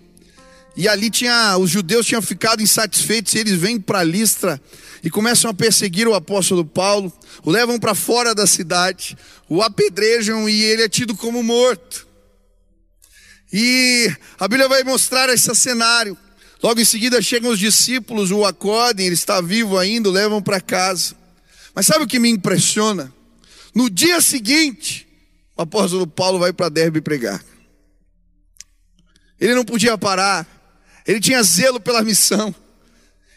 E 0.77 0.87
ali 0.87 1.09
tinha, 1.09 1.57
os 1.57 1.69
judeus 1.69 2.05
tinham 2.05 2.21
ficado 2.21 2.61
insatisfeitos, 2.61 3.33
e 3.33 3.39
eles 3.39 3.53
vêm 3.53 3.79
para 3.79 4.03
Listra 4.03 4.61
e 5.05 5.09
começam 5.11 5.51
a 5.51 5.53
perseguir 5.53 6.07
o 6.07 6.15
apóstolo 6.15 6.65
Paulo, 6.65 7.13
o 7.43 7.51
levam 7.51 7.79
para 7.79 7.93
fora 7.93 8.33
da 8.33 8.47
cidade, 8.47 9.15
o 9.47 9.61
apedrejam 9.61 10.49
e 10.49 10.63
ele 10.63 10.81
é 10.81 10.89
tido 10.89 11.15
como 11.15 11.43
morto. 11.43 12.07
E 13.53 14.11
a 14.39 14.47
Bíblia 14.47 14.67
vai 14.67 14.83
mostrar 14.83 15.29
esse 15.29 15.53
cenário. 15.55 16.17
Logo 16.61 16.81
em 16.81 16.85
seguida 16.85 17.21
chegam 17.21 17.51
os 17.51 17.59
discípulos, 17.59 18.31
o 18.31 18.43
acodem, 18.43 19.05
ele 19.05 19.13
está 19.13 19.39
vivo 19.41 19.77
ainda, 19.77 20.09
o 20.09 20.11
levam 20.11 20.41
para 20.41 20.59
casa. 20.59 21.15
Mas 21.75 21.85
sabe 21.85 22.03
o 22.03 22.07
que 22.07 22.17
me 22.17 22.29
impressiona? 22.29 23.13
No 23.75 23.91
dia 23.91 24.19
seguinte, 24.19 25.07
o 25.55 25.61
apóstolo 25.61 26.07
Paulo 26.07 26.39
vai 26.39 26.51
para 26.51 26.67
Derbe 26.67 26.99
pregar. 26.99 27.45
Ele 29.39 29.53
não 29.53 29.63
podia 29.63 29.99
parar, 29.99 30.47
ele 31.05 31.19
tinha 31.19 31.43
zelo 31.43 31.79
pela 31.79 32.01
missão. 32.01 32.55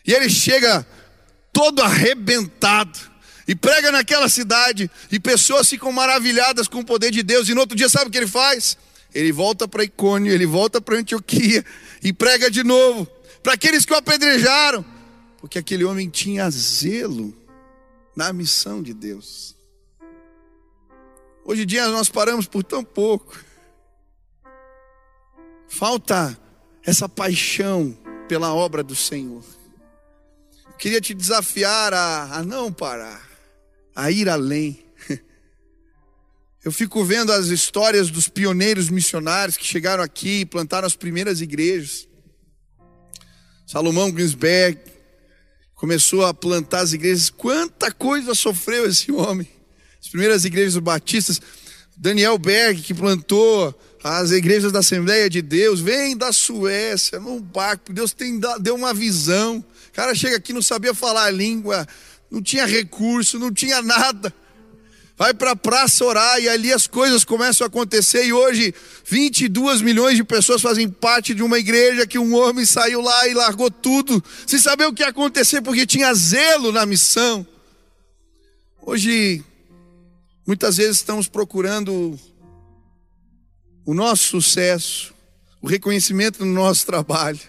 E 0.07 0.14
ele 0.14 0.31
chega 0.31 0.87
todo 1.52 1.82
arrebentado. 1.82 2.98
E 3.46 3.54
prega 3.54 3.90
naquela 3.90 4.28
cidade, 4.28 4.90
e 5.11 5.18
pessoas 5.18 5.70
ficam 5.70 5.90
maravilhadas 5.90 6.68
com 6.68 6.80
o 6.80 6.84
poder 6.84 7.11
de 7.11 7.22
Deus. 7.22 7.48
E 7.48 7.54
no 7.54 7.61
outro 7.61 7.74
dia, 7.74 7.88
sabe 7.88 8.08
o 8.08 8.11
que 8.11 8.18
ele 8.18 8.26
faz? 8.26 8.76
Ele 9.14 9.32
volta 9.32 9.66
para 9.66 9.82
Icônio, 9.82 10.30
ele 10.30 10.44
volta 10.44 10.82
para 10.82 10.98
Antioquia 10.98 11.64
e 12.02 12.12
prega 12.12 12.50
de 12.50 12.62
novo 12.62 13.06
para 13.42 13.54
aqueles 13.54 13.87
que 13.87 13.92
o 13.94 13.96
apedrejaram, 13.96 14.84
porque 15.38 15.58
aquele 15.58 15.82
homem 15.82 16.11
tinha 16.11 16.50
zelo 16.50 17.34
na 18.14 18.34
missão 18.34 18.82
de 18.82 18.92
Deus. 18.92 19.56
Hoje 21.42 21.62
em 21.62 21.66
dia 21.66 21.88
nós 21.88 22.11
paramos 22.11 22.46
por 22.46 22.62
tão 22.62 22.84
pouco. 22.84 23.34
Falta 25.66 26.38
essa 26.84 27.08
paixão 27.08 27.96
pela 28.28 28.52
obra 28.52 28.82
do 28.82 28.94
Senhor 28.94 29.42
queria 30.78 31.00
te 31.00 31.12
desafiar 31.12 31.92
a, 31.92 32.38
a 32.38 32.42
não 32.42 32.72
parar, 32.72 33.28
a 33.94 34.10
ir 34.10 34.28
além. 34.28 34.82
Eu 36.64 36.70
fico 36.70 37.04
vendo 37.04 37.32
as 37.32 37.46
histórias 37.46 38.10
dos 38.10 38.28
pioneiros 38.28 38.88
missionários 38.88 39.56
que 39.56 39.66
chegaram 39.66 40.02
aqui 40.02 40.40
e 40.40 40.46
plantaram 40.46 40.86
as 40.86 40.94
primeiras 40.94 41.40
igrejas. 41.40 42.06
Salomão 43.66 44.16
Ginsberg 44.16 44.78
começou 45.74 46.24
a 46.24 46.32
plantar 46.32 46.80
as 46.80 46.92
igrejas. 46.92 47.28
Quanta 47.28 47.90
coisa 47.90 48.34
sofreu 48.34 48.88
esse 48.88 49.10
homem. 49.12 49.48
As 50.00 50.08
primeiras 50.08 50.44
igrejas 50.44 50.76
batistas. 50.78 51.40
Daniel 51.96 52.38
Berg, 52.38 52.80
que 52.80 52.94
plantou 52.94 53.76
as 54.04 54.30
igrejas 54.30 54.70
da 54.70 54.78
Assembleia 54.78 55.28
de 55.28 55.42
Deus, 55.42 55.80
vem 55.80 56.16
da 56.16 56.32
Suécia, 56.32 57.18
num 57.18 57.40
barco. 57.40 57.92
Deus 57.92 58.12
tem, 58.12 58.40
deu 58.60 58.76
uma 58.76 58.94
visão 58.94 59.64
cara 59.92 60.14
chega 60.14 60.37
aqui, 60.37 60.53
não 60.53 60.62
sabia 60.62 60.94
falar 60.94 61.24
a 61.24 61.31
língua, 61.31 61.87
não 62.31 62.42
tinha 62.42 62.66
recurso, 62.66 63.38
não 63.38 63.53
tinha 63.53 63.81
nada. 63.83 64.33
vai 65.16 65.35
para 65.35 65.51
a 65.51 65.57
praça 65.57 66.05
orar 66.05 66.38
e 66.38 66.48
ali 66.48 66.72
as 66.72 66.87
coisas 66.87 67.24
começam 67.24 67.64
a 67.64 67.68
acontecer. 67.68 68.24
E 68.24 68.33
hoje, 68.33 68.72
22 69.05 69.83
milhões 69.83 70.16
de 70.16 70.22
pessoas 70.22 70.62
fazem 70.62 70.88
parte 70.88 71.35
de 71.35 71.42
uma 71.42 71.59
igreja 71.59 72.07
que 72.07 72.18
um 72.18 72.35
homem 72.37 72.64
saiu 72.64 73.01
lá 73.01 73.27
e 73.27 73.35
largou 73.35 73.70
tudo, 73.70 74.22
sem 74.46 74.59
saber 74.59 74.87
o 74.87 74.92
que 74.92 75.03
ia 75.03 75.09
acontecer, 75.09 75.61
porque 75.61 75.85
tinha 75.85 76.14
zelo 76.14 76.70
na 76.70 76.87
missão. 76.87 77.44
Hoje, 78.81 79.44
muitas 80.46 80.77
vezes 80.77 80.98
estamos 80.98 81.27
procurando 81.27 82.18
o 83.85 83.94
nosso 83.94 84.24
sucesso, 84.24 85.14
o 85.61 85.66
reconhecimento 85.66 86.38
do 86.38 86.46
nosso 86.46 86.87
trabalho, 86.87 87.40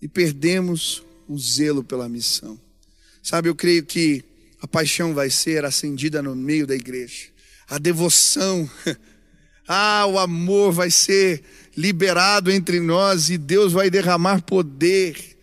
e 0.00 0.06
perdemos 0.06 1.05
o 1.28 1.38
zelo 1.38 1.82
pela 1.82 2.08
missão. 2.08 2.58
Sabe, 3.22 3.48
eu 3.48 3.54
creio 3.54 3.84
que 3.84 4.24
a 4.60 4.66
paixão 4.66 5.14
vai 5.14 5.30
ser 5.30 5.64
acendida 5.64 6.22
no 6.22 6.34
meio 6.34 6.66
da 6.66 6.74
igreja. 6.74 7.28
A 7.68 7.78
devoção, 7.78 8.68
ah, 9.66 10.06
o 10.06 10.18
amor 10.18 10.72
vai 10.72 10.90
ser 10.90 11.42
liberado 11.76 12.50
entre 12.50 12.80
nós 12.80 13.28
e 13.28 13.36
Deus 13.36 13.72
vai 13.72 13.90
derramar 13.90 14.42
poder 14.42 15.36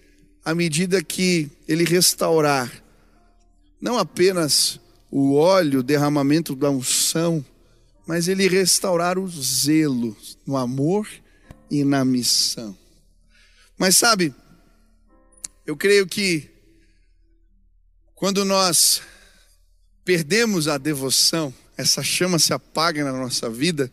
à 0.43 0.55
medida 0.55 1.03
que 1.03 1.49
Ele 1.67 1.83
restaurar 1.83 2.83
não 3.83 3.97
apenas 3.99 4.79
o 5.11 5.35
óleo, 5.35 5.81
o 5.81 5.83
derramamento 5.83 6.55
da 6.55 6.69
unção, 6.69 7.43
mas 8.07 8.29
Ele 8.29 8.47
restaurar 8.47 9.19
o 9.19 9.27
zelo 9.27 10.15
no 10.47 10.55
amor 10.55 11.05
e 11.69 11.83
na 11.83 12.05
missão. 12.05 12.77
Mas 13.77 13.97
sabe, 13.97 14.33
eu 15.65 15.77
creio 15.77 16.05
que 16.05 16.49
quando 18.15 18.43
nós 18.43 19.01
perdemos 20.03 20.67
a 20.67 20.77
devoção, 20.77 21.53
essa 21.77 22.03
chama 22.03 22.37
se 22.37 22.53
apaga 22.53 23.03
na 23.03 23.13
nossa 23.13 23.49
vida, 23.49 23.91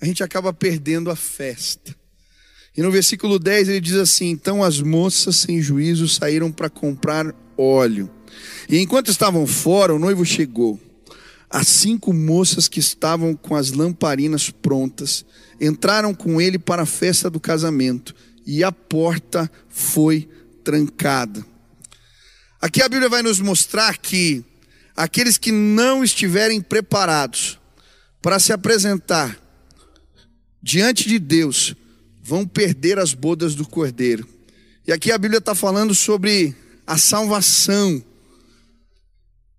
a 0.00 0.06
gente 0.06 0.22
acaba 0.22 0.52
perdendo 0.52 1.10
a 1.10 1.16
festa. 1.16 1.94
E 2.76 2.82
no 2.82 2.90
versículo 2.90 3.38
10 3.38 3.68
ele 3.68 3.80
diz 3.80 3.94
assim: 3.94 4.30
Então 4.30 4.62
as 4.62 4.80
moças 4.80 5.36
sem 5.36 5.60
juízo 5.60 6.08
saíram 6.08 6.50
para 6.50 6.70
comprar 6.70 7.34
óleo. 7.56 8.08
E 8.68 8.78
enquanto 8.78 9.10
estavam 9.10 9.46
fora, 9.46 9.94
o 9.94 9.98
noivo 9.98 10.24
chegou. 10.24 10.80
As 11.50 11.68
cinco 11.68 12.14
moças 12.14 12.66
que 12.66 12.80
estavam 12.80 13.34
com 13.34 13.54
as 13.54 13.72
lamparinas 13.72 14.50
prontas 14.50 15.24
entraram 15.60 16.14
com 16.14 16.40
ele 16.40 16.58
para 16.58 16.82
a 16.82 16.86
festa 16.86 17.28
do 17.28 17.38
casamento, 17.38 18.14
e 18.46 18.64
a 18.64 18.72
porta 18.72 19.50
foi 19.68 20.28
trancada. 20.62 21.44
Aqui 22.60 22.82
a 22.82 22.88
Bíblia 22.88 23.08
vai 23.08 23.22
nos 23.22 23.40
mostrar 23.40 23.98
que 23.98 24.44
aqueles 24.96 25.36
que 25.36 25.50
não 25.50 26.04
estiverem 26.04 26.60
preparados 26.60 27.58
para 28.20 28.38
se 28.38 28.52
apresentar 28.52 29.38
diante 30.62 31.08
de 31.08 31.18
Deus 31.18 31.74
vão 32.22 32.46
perder 32.46 32.98
as 32.98 33.14
bodas 33.14 33.54
do 33.54 33.66
cordeiro. 33.66 34.28
E 34.86 34.92
aqui 34.92 35.10
a 35.10 35.18
Bíblia 35.18 35.38
está 35.38 35.54
falando 35.54 35.94
sobre 35.94 36.54
a 36.86 36.96
salvação. 36.96 38.02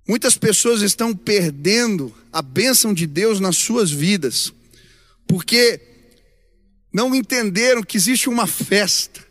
Muitas 0.07 0.37
pessoas 0.37 0.81
estão 0.81 1.15
perdendo 1.15 2.13
a 2.31 2.41
bênção 2.41 2.93
de 2.93 3.05
Deus 3.05 3.39
nas 3.39 3.57
suas 3.57 3.91
vidas, 3.91 4.53
porque 5.27 5.81
não 6.93 7.15
entenderam 7.15 7.83
que 7.83 7.97
existe 7.97 8.29
uma 8.29 8.45
festa, 8.45 9.22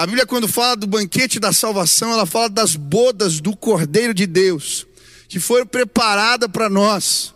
a 0.00 0.06
Bíblia, 0.06 0.24
quando 0.24 0.48
fala 0.48 0.76
do 0.76 0.86
banquete 0.86 1.38
da 1.38 1.52
salvação, 1.52 2.10
ela 2.10 2.24
fala 2.24 2.48
das 2.48 2.74
bodas 2.74 3.38
do 3.38 3.54
Cordeiro 3.54 4.14
de 4.14 4.26
Deus, 4.26 4.86
que 5.28 5.38
foi 5.38 5.66
preparada 5.66 6.48
para 6.48 6.70
nós. 6.70 7.34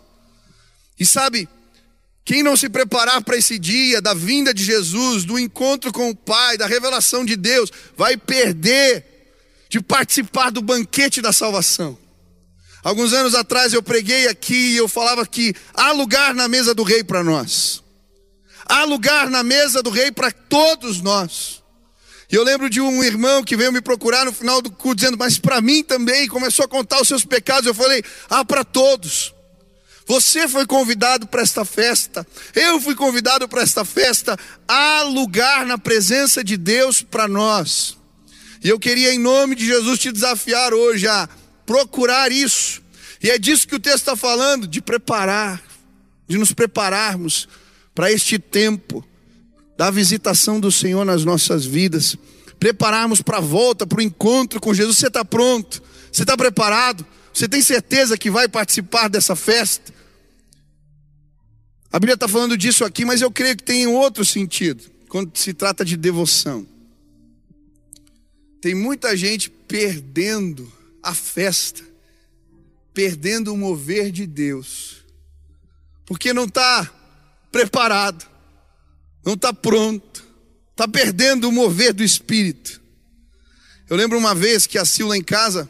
E 0.99 1.05
sabe, 1.05 1.47
quem 2.25 2.41
não 2.41 2.57
se 2.57 2.67
preparar 2.67 3.23
para 3.23 3.37
esse 3.37 3.59
dia 3.59 4.01
da 4.01 4.15
vinda 4.15 4.51
de 4.51 4.63
Jesus, 4.63 5.25
do 5.25 5.37
encontro 5.37 5.93
com 5.93 6.09
o 6.09 6.15
Pai, 6.15 6.57
da 6.57 6.65
revelação 6.65 7.23
de 7.23 7.35
Deus, 7.35 7.69
vai 7.95 8.17
perder 8.17 9.05
de 9.69 9.79
participar 9.79 10.49
do 10.49 10.59
banquete 10.59 11.21
da 11.21 11.31
salvação. 11.31 11.95
Alguns 12.83 13.13
anos 13.13 13.35
atrás 13.35 13.73
eu 13.73 13.83
preguei 13.83 14.27
aqui 14.27 14.71
e 14.71 14.77
eu 14.77 14.87
falava 14.87 15.23
que 15.23 15.53
há 15.71 15.91
lugar 15.91 16.33
na 16.33 16.47
mesa 16.47 16.73
do 16.73 16.81
rei 16.81 17.03
para 17.03 17.23
nós. 17.23 17.83
Há 18.65 18.85
lugar 18.85 19.29
na 19.29 19.43
mesa 19.43 19.83
do 19.83 19.91
rei 19.91 20.11
para 20.11 20.31
todos 20.31 20.99
nós. 20.99 21.63
E 22.35 22.37
eu 22.37 22.43
lembro 22.43 22.69
de 22.69 22.81
um 22.81 23.01
irmão 23.01 23.41
que 23.41 23.55
veio 23.55 23.71
me 23.71 23.79
procurar 23.79 24.25
no 24.25 24.33
final 24.33 24.61
do 24.61 24.69
culto 24.69 24.97
dizendo, 24.97 25.17
mas 25.17 25.39
para 25.39 25.61
mim 25.61 25.81
também, 25.81 26.27
começou 26.27 26.65
a 26.65 26.67
contar 26.67 26.99
os 26.99 27.07
seus 27.07 27.23
pecados. 27.23 27.65
Eu 27.65 27.73
falei, 27.73 28.03
ah, 28.29 28.43
para 28.43 28.65
todos. 28.65 29.33
Você 30.05 30.45
foi 30.45 30.65
convidado 30.65 31.27
para 31.27 31.41
esta 31.41 31.63
festa, 31.63 32.27
eu 32.53 32.81
fui 32.81 32.93
convidado 32.93 33.47
para 33.47 33.61
esta 33.61 33.85
festa. 33.85 34.37
Há 34.67 35.03
lugar 35.03 35.65
na 35.65 35.77
presença 35.77 36.43
de 36.43 36.57
Deus 36.57 37.01
para 37.01 37.25
nós. 37.25 37.97
E 38.61 38.67
eu 38.67 38.77
queria, 38.77 39.13
em 39.13 39.17
nome 39.17 39.55
de 39.55 39.65
Jesus, 39.65 39.97
te 39.97 40.11
desafiar 40.11 40.73
hoje 40.73 41.07
a 41.07 41.29
procurar 41.65 42.33
isso. 42.33 42.83
E 43.23 43.29
é 43.29 43.37
disso 43.37 43.65
que 43.65 43.75
o 43.75 43.79
texto 43.79 43.99
está 43.99 44.15
falando, 44.17 44.67
de 44.67 44.81
preparar, 44.81 45.63
de 46.27 46.37
nos 46.37 46.51
prepararmos 46.51 47.47
para 47.95 48.11
este 48.11 48.37
tempo 48.37 49.07
da 49.77 49.91
visitação 49.91 50.59
do 50.59 50.71
Senhor 50.71 51.03
nas 51.05 51.25
nossas 51.25 51.65
vidas, 51.65 52.15
prepararmos 52.59 53.21
para 53.21 53.37
a 53.37 53.41
volta, 53.41 53.85
para 53.85 53.99
o 53.99 54.01
encontro 54.01 54.59
com 54.59 54.73
Jesus. 54.73 54.97
Você 54.97 55.07
está 55.07 55.25
pronto? 55.25 55.81
Você 56.11 56.23
está 56.23 56.37
preparado? 56.37 57.05
Você 57.33 57.47
tem 57.47 57.61
certeza 57.61 58.17
que 58.17 58.31
vai 58.31 58.47
participar 58.47 59.09
dessa 59.09 59.35
festa? 59.35 59.93
A 61.91 61.99
Bíblia 61.99 62.15
está 62.15 62.27
falando 62.27 62.57
disso 62.57 62.83
aqui, 62.85 63.05
mas 63.05 63.21
eu 63.21 63.31
creio 63.31 63.55
que 63.57 63.63
tem 63.63 63.87
outro 63.87 64.23
sentido 64.23 64.83
quando 65.09 65.35
se 65.37 65.53
trata 65.53 65.83
de 65.83 65.97
devoção. 65.97 66.65
Tem 68.61 68.73
muita 68.73 69.15
gente 69.15 69.49
perdendo 69.49 70.71
a 71.03 71.13
festa, 71.13 71.83
perdendo 72.93 73.53
o 73.53 73.57
mover 73.57 74.11
de 74.11 74.25
Deus, 74.25 74.97
porque 76.05 76.33
não 76.33 76.45
está 76.45 76.89
preparado 77.51 78.25
não 79.25 79.33
está 79.33 79.51
pronto, 79.51 80.23
está 80.71 80.87
perdendo 80.87 81.49
o 81.49 81.51
mover 81.51 81.91
do 81.93 82.03
espírito. 82.03 82.79
Eu 83.89 83.97
lembro 83.97 84.17
uma 84.17 84.35
vez 84.35 84.67
que 84.67 84.77
a 84.77 84.85
Silva 84.85 85.17
em 85.17 85.23
casa 85.23 85.67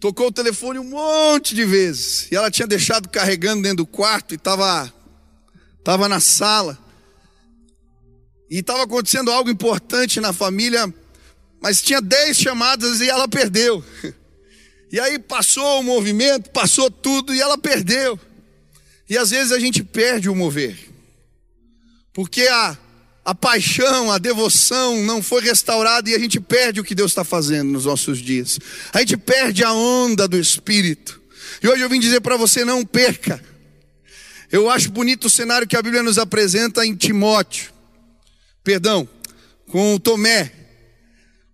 tocou 0.00 0.28
o 0.28 0.32
telefone 0.32 0.78
um 0.78 0.84
monte 0.84 1.54
de 1.54 1.64
vezes 1.64 2.32
e 2.32 2.36
ela 2.36 2.50
tinha 2.50 2.66
deixado 2.66 3.08
carregando 3.10 3.62
dentro 3.62 3.78
do 3.78 3.86
quarto 3.86 4.32
e 4.32 4.36
estava 4.36 4.92
tava 5.84 6.08
na 6.08 6.20
sala 6.20 6.78
e 8.50 8.58
estava 8.58 8.84
acontecendo 8.84 9.30
algo 9.30 9.50
importante 9.50 10.20
na 10.20 10.32
família, 10.32 10.92
mas 11.60 11.82
tinha 11.82 12.00
dez 12.00 12.36
chamadas 12.36 13.00
e 13.00 13.08
ela 13.08 13.28
perdeu. 13.28 13.84
E 14.92 14.98
aí 14.98 15.20
passou 15.20 15.78
o 15.78 15.84
movimento, 15.84 16.50
passou 16.50 16.90
tudo 16.90 17.32
e 17.32 17.40
ela 17.40 17.56
perdeu. 17.56 18.18
E 19.08 19.16
às 19.16 19.30
vezes 19.30 19.52
a 19.52 19.60
gente 19.60 19.84
perde 19.84 20.28
o 20.28 20.34
mover. 20.34 20.89
Porque 22.20 22.46
a, 22.48 22.76
a 23.24 23.34
paixão, 23.34 24.12
a 24.12 24.18
devoção 24.18 25.02
não 25.04 25.22
foi 25.22 25.40
restaurada 25.40 26.10
e 26.10 26.14
a 26.14 26.18
gente 26.18 26.38
perde 26.38 26.78
o 26.78 26.84
que 26.84 26.94
Deus 26.94 27.12
está 27.12 27.24
fazendo 27.24 27.72
nos 27.72 27.86
nossos 27.86 28.18
dias. 28.18 28.58
A 28.92 28.98
gente 28.98 29.16
perde 29.16 29.64
a 29.64 29.72
onda 29.72 30.28
do 30.28 30.38
Espírito. 30.38 31.18
E 31.62 31.66
hoje 31.66 31.82
eu 31.82 31.88
vim 31.88 31.98
dizer 31.98 32.20
para 32.20 32.36
você: 32.36 32.62
não 32.62 32.84
perca. 32.84 33.42
Eu 34.52 34.68
acho 34.68 34.90
bonito 34.90 35.28
o 35.28 35.30
cenário 35.30 35.66
que 35.66 35.74
a 35.74 35.80
Bíblia 35.80 36.02
nos 36.02 36.18
apresenta 36.18 36.84
em 36.84 36.94
Timóteo, 36.94 37.72
perdão, 38.62 39.08
com 39.66 39.98
Tomé. 39.98 40.52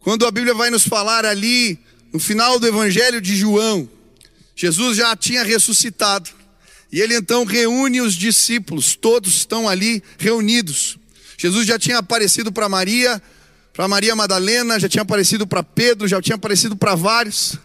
Quando 0.00 0.26
a 0.26 0.32
Bíblia 0.32 0.52
vai 0.52 0.68
nos 0.68 0.82
falar 0.82 1.24
ali, 1.24 1.78
no 2.12 2.18
final 2.18 2.58
do 2.58 2.66
Evangelho 2.66 3.20
de 3.20 3.36
João, 3.36 3.88
Jesus 4.56 4.96
já 4.96 5.14
tinha 5.14 5.44
ressuscitado. 5.44 6.28
E 6.90 7.00
ele 7.00 7.16
então 7.16 7.44
reúne 7.44 8.00
os 8.00 8.14
discípulos, 8.14 8.94
todos 8.94 9.34
estão 9.34 9.68
ali 9.68 10.02
reunidos. 10.18 10.98
Jesus 11.36 11.66
já 11.66 11.78
tinha 11.78 11.98
aparecido 11.98 12.52
para 12.52 12.68
Maria, 12.68 13.20
para 13.72 13.88
Maria 13.88 14.16
Madalena, 14.16 14.80
já 14.80 14.88
tinha 14.88 15.02
aparecido 15.02 15.46
para 15.46 15.62
Pedro, 15.62 16.08
já 16.08 16.20
tinha 16.22 16.36
aparecido 16.36 16.76
para 16.76 16.94
vários. 16.94 17.58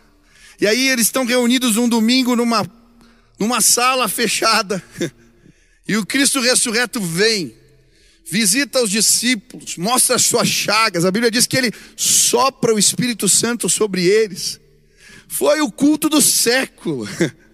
E 0.60 0.68
aí 0.68 0.90
eles 0.90 1.06
estão 1.06 1.26
reunidos 1.26 1.78
um 1.78 1.88
domingo 1.88 2.36
numa, 2.36 2.70
numa 3.40 3.62
sala 3.62 4.08
fechada. 4.08 4.84
E 5.88 5.98
o 5.98 6.06
Cristo 6.06 6.40
ressurreto 6.40 7.02
vem, 7.02 7.54
visita 8.24 8.82
os 8.82 8.90
discípulos, 8.90 9.76
mostra 9.76 10.16
as 10.16 10.22
suas 10.22 10.48
chagas. 10.48 11.04
A 11.04 11.12
Bíblia 11.12 11.30
diz 11.30 11.46
que 11.46 11.58
ele 11.58 11.74
sopra 11.98 12.74
o 12.74 12.80
Espírito 12.80 13.28
Santo 13.28 13.68
sobre 13.68 14.06
eles. 14.06 14.58
Foi 15.28 15.60
o 15.60 15.70
culto 15.70 16.08
do 16.08 16.22
século. 16.22 17.06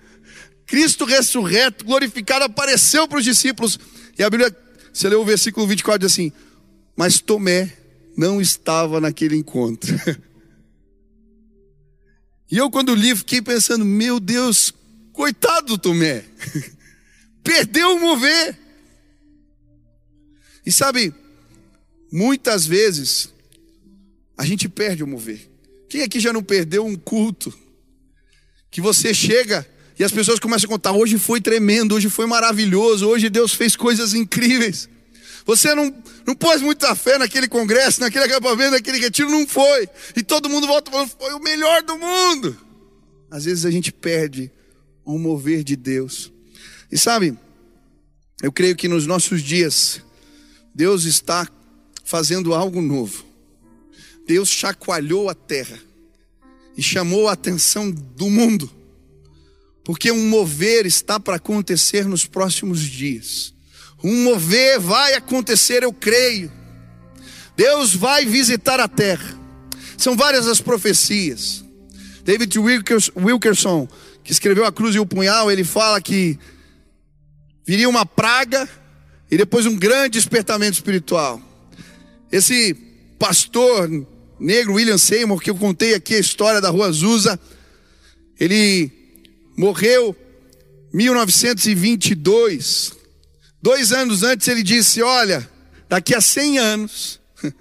Cristo 0.68 1.06
ressurreto, 1.06 1.84
glorificado, 1.84 2.46
apareceu 2.46 3.08
para 3.08 3.18
os 3.18 3.24
discípulos. 3.24 3.80
E 4.20 4.22
a 4.22 4.30
Bíblia, 4.30 4.56
você 4.94 5.10
leu 5.10 5.22
o 5.22 5.26
versículo 5.26 5.66
24, 5.66 6.00
diz 6.00 6.12
assim: 6.12 6.32
Mas 6.96 7.20
Tomé 7.20 7.76
não 8.16 8.40
estava 8.40 9.02
naquele 9.02 9.36
encontro. 9.36 10.00
e 12.52 12.58
eu, 12.58 12.70
quando 12.70 12.94
li, 12.94 13.16
fiquei 13.16 13.42
pensando: 13.42 13.84
Meu 13.84 14.20
Deus, 14.20 14.72
Coitado 15.18 15.66
do 15.66 15.78
Tomé. 15.80 16.24
Perdeu 17.44 17.96
o 17.96 18.00
mover. 18.00 18.56
E 20.64 20.72
sabe, 20.72 21.12
muitas 22.12 22.68
vezes 22.68 23.34
a 24.38 24.46
gente 24.46 24.70
perde 24.70 25.04
o 25.04 25.08
mover. 25.08 25.50
Quem 25.90 26.04
aqui 26.04 26.20
já 26.20 26.32
não 26.32 26.44
perdeu 26.44 26.86
um 26.86 26.96
culto? 26.96 27.52
Que 28.70 28.80
você 28.80 29.12
chega 29.12 29.68
e 30.00 30.04
as 30.04 30.12
pessoas 30.12 30.40
começam 30.40 30.68
a 30.68 30.72
contar: 30.72 30.92
hoje 30.92 31.18
foi 31.18 31.42
tremendo, 31.42 31.96
hoje 31.96 32.10
foi 32.10 32.26
maravilhoso, 32.26 33.08
hoje 33.08 33.30
Deus 33.30 33.54
fez 33.54 33.76
coisas 33.76 34.14
incríveis. 34.14 34.90
Você 35.46 35.74
não, 35.74 35.94
não 36.26 36.36
pôs 36.36 36.62
muita 36.62 36.94
fé 36.94 37.18
naquele 37.18 37.48
congresso, 37.48 38.02
naquele 38.02 38.26
acampamento, 38.26 38.72
naquele 38.72 39.00
retiro, 39.00 39.30
não 39.30 39.48
foi. 39.48 39.88
E 40.16 40.22
todo 40.22 40.50
mundo 40.50 40.68
volta 40.68 40.92
falando: 40.92 41.10
foi 41.18 41.34
o 41.34 41.40
melhor 41.40 41.82
do 41.84 41.98
mundo. 41.98 42.58
Às 43.32 43.46
vezes 43.46 43.66
a 43.66 43.72
gente 43.72 43.92
perde 43.92 44.52
o 45.04 45.18
mover 45.18 45.64
de 45.64 45.76
Deus. 45.76 46.32
E 46.92 46.98
sabe, 46.98 47.38
eu 48.42 48.52
creio 48.52 48.76
que 48.76 48.88
nos 48.88 49.08
nossos 49.08 49.42
dias, 49.42 50.02
Deus 50.76 51.06
está 51.06 51.48
fazendo 52.04 52.54
algo 52.54 52.82
novo. 52.82 53.26
Deus 54.28 54.50
chacoalhou 54.50 55.30
a 55.30 55.34
terra 55.34 55.80
e 56.76 56.84
chamou 56.84 57.28
a 57.28 57.34
atenção 57.34 57.90
do 57.90 58.30
mundo, 58.30 58.70
porque 59.88 60.12
um 60.12 60.28
mover 60.28 60.86
está 60.86 61.18
para 61.18 61.38
acontecer 61.38 62.04
nos 62.04 62.26
próximos 62.26 62.82
dias. 62.82 63.54
Um 64.04 64.26
mover 64.26 64.82
vai 64.82 65.14
acontecer, 65.14 65.82
eu 65.82 65.94
creio. 65.94 66.52
Deus 67.56 67.96
vai 67.96 68.26
visitar 68.26 68.82
a 68.82 68.90
terra. 68.90 69.40
São 69.98 70.14
várias 70.14 70.46
as 70.46 70.60
profecias. 70.60 71.64
David 72.26 72.60
Wilkerson, 72.60 73.88
que 74.26 74.34
escreveu 74.34 74.66
A 74.66 74.74
Cruz 74.74 74.94
e 74.94 75.00
o 75.00 75.06
Punhal, 75.06 75.50
ele 75.50 75.64
fala 75.64 76.02
que 76.02 76.38
viria 77.66 77.88
uma 77.88 78.06
praga 78.06 78.68
e 79.32 79.38
depois 79.38 79.66
um 79.66 79.78
grande 79.78 80.20
despertamento 80.20 80.74
espiritual. 80.74 81.42
Esse 82.30 82.74
pastor 83.18 83.90
negro 84.38 84.74
William 84.74 84.98
Seymour, 84.98 85.40
que 85.40 85.50
eu 85.50 85.56
contei 85.56 85.94
aqui 85.94 86.14
a 86.14 86.20
história 86.20 86.60
da 86.60 86.70
Rua 86.70 86.88
Azusa, 86.88 87.40
ele 88.38 88.97
morreu 89.58 90.16
em 90.94 90.98
1922. 90.98 92.94
Dois 93.62 93.92
anos 93.92 94.24
antes 94.24 94.48
ele 94.48 94.62
disse: 94.62 95.02
Olha, 95.02 95.50
daqui 95.90 96.14
a 96.14 96.22
100 96.22 96.60
anos, 96.60 97.20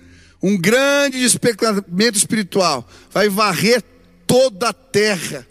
um 0.42 0.58
grande 0.58 1.18
despertamento 1.18 2.18
espiritual 2.18 2.86
vai 3.10 3.28
varrer 3.28 3.82
toda 4.26 4.68
a 4.68 4.72
terra. 4.72 5.46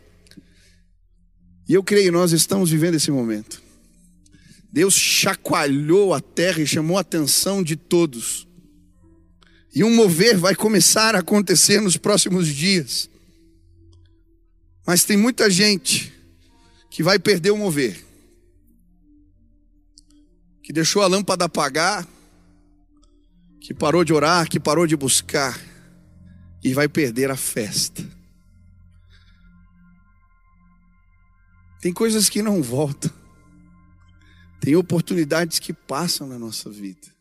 E 1.67 1.73
eu 1.73 1.84
creio, 1.84 2.12
nós 2.12 2.31
estamos 2.31 2.69
vivendo 2.69 2.93
esse 2.93 3.10
momento. 3.10 3.63
Deus 4.71 4.93
chacoalhou 4.93 6.13
a 6.13 6.21
terra 6.21 6.62
e 6.62 6.67
chamou 6.67 6.97
a 6.97 7.01
atenção 7.01 7.63
de 7.63 7.75
todos. 7.75 8.45
E 9.73 9.84
um 9.84 9.93
mover 9.93 10.38
vai 10.38 10.53
começar 10.53 11.15
a 11.15 11.19
acontecer 11.19 11.81
nos 11.81 11.97
próximos 11.97 12.47
dias. 12.47 13.10
Mas 14.86 15.03
tem 15.03 15.17
muita 15.17 15.49
gente 15.49 16.14
que 16.95 17.03
vai 17.03 17.19
perder 17.19 17.51
o 17.51 17.58
mover, 17.58 18.01
que 20.63 20.71
deixou 20.71 21.01
a 21.01 21.08
lâmpada 21.08 21.43
apagar, 21.43 22.08
que 23.60 23.73
parou 23.73 24.05
de 24.05 24.13
orar, 24.13 24.47
que 24.47 24.62
parou 24.62 24.88
de 24.88 24.95
buscar, 24.95 25.60
e 26.63 26.73
vai 26.73 26.88
perder 26.88 27.29
a 27.29 27.36
festa. 27.36 28.01
Tem 31.81 31.91
coisas 31.91 32.29
que 32.29 32.41
não 32.41 32.63
voltam, 32.63 33.12
tem 34.62 34.77
oportunidades 34.77 35.60
que 35.60 35.73
passam 35.73 36.25
na 36.25 36.39
nossa 36.39 36.69
vida. 36.69 37.13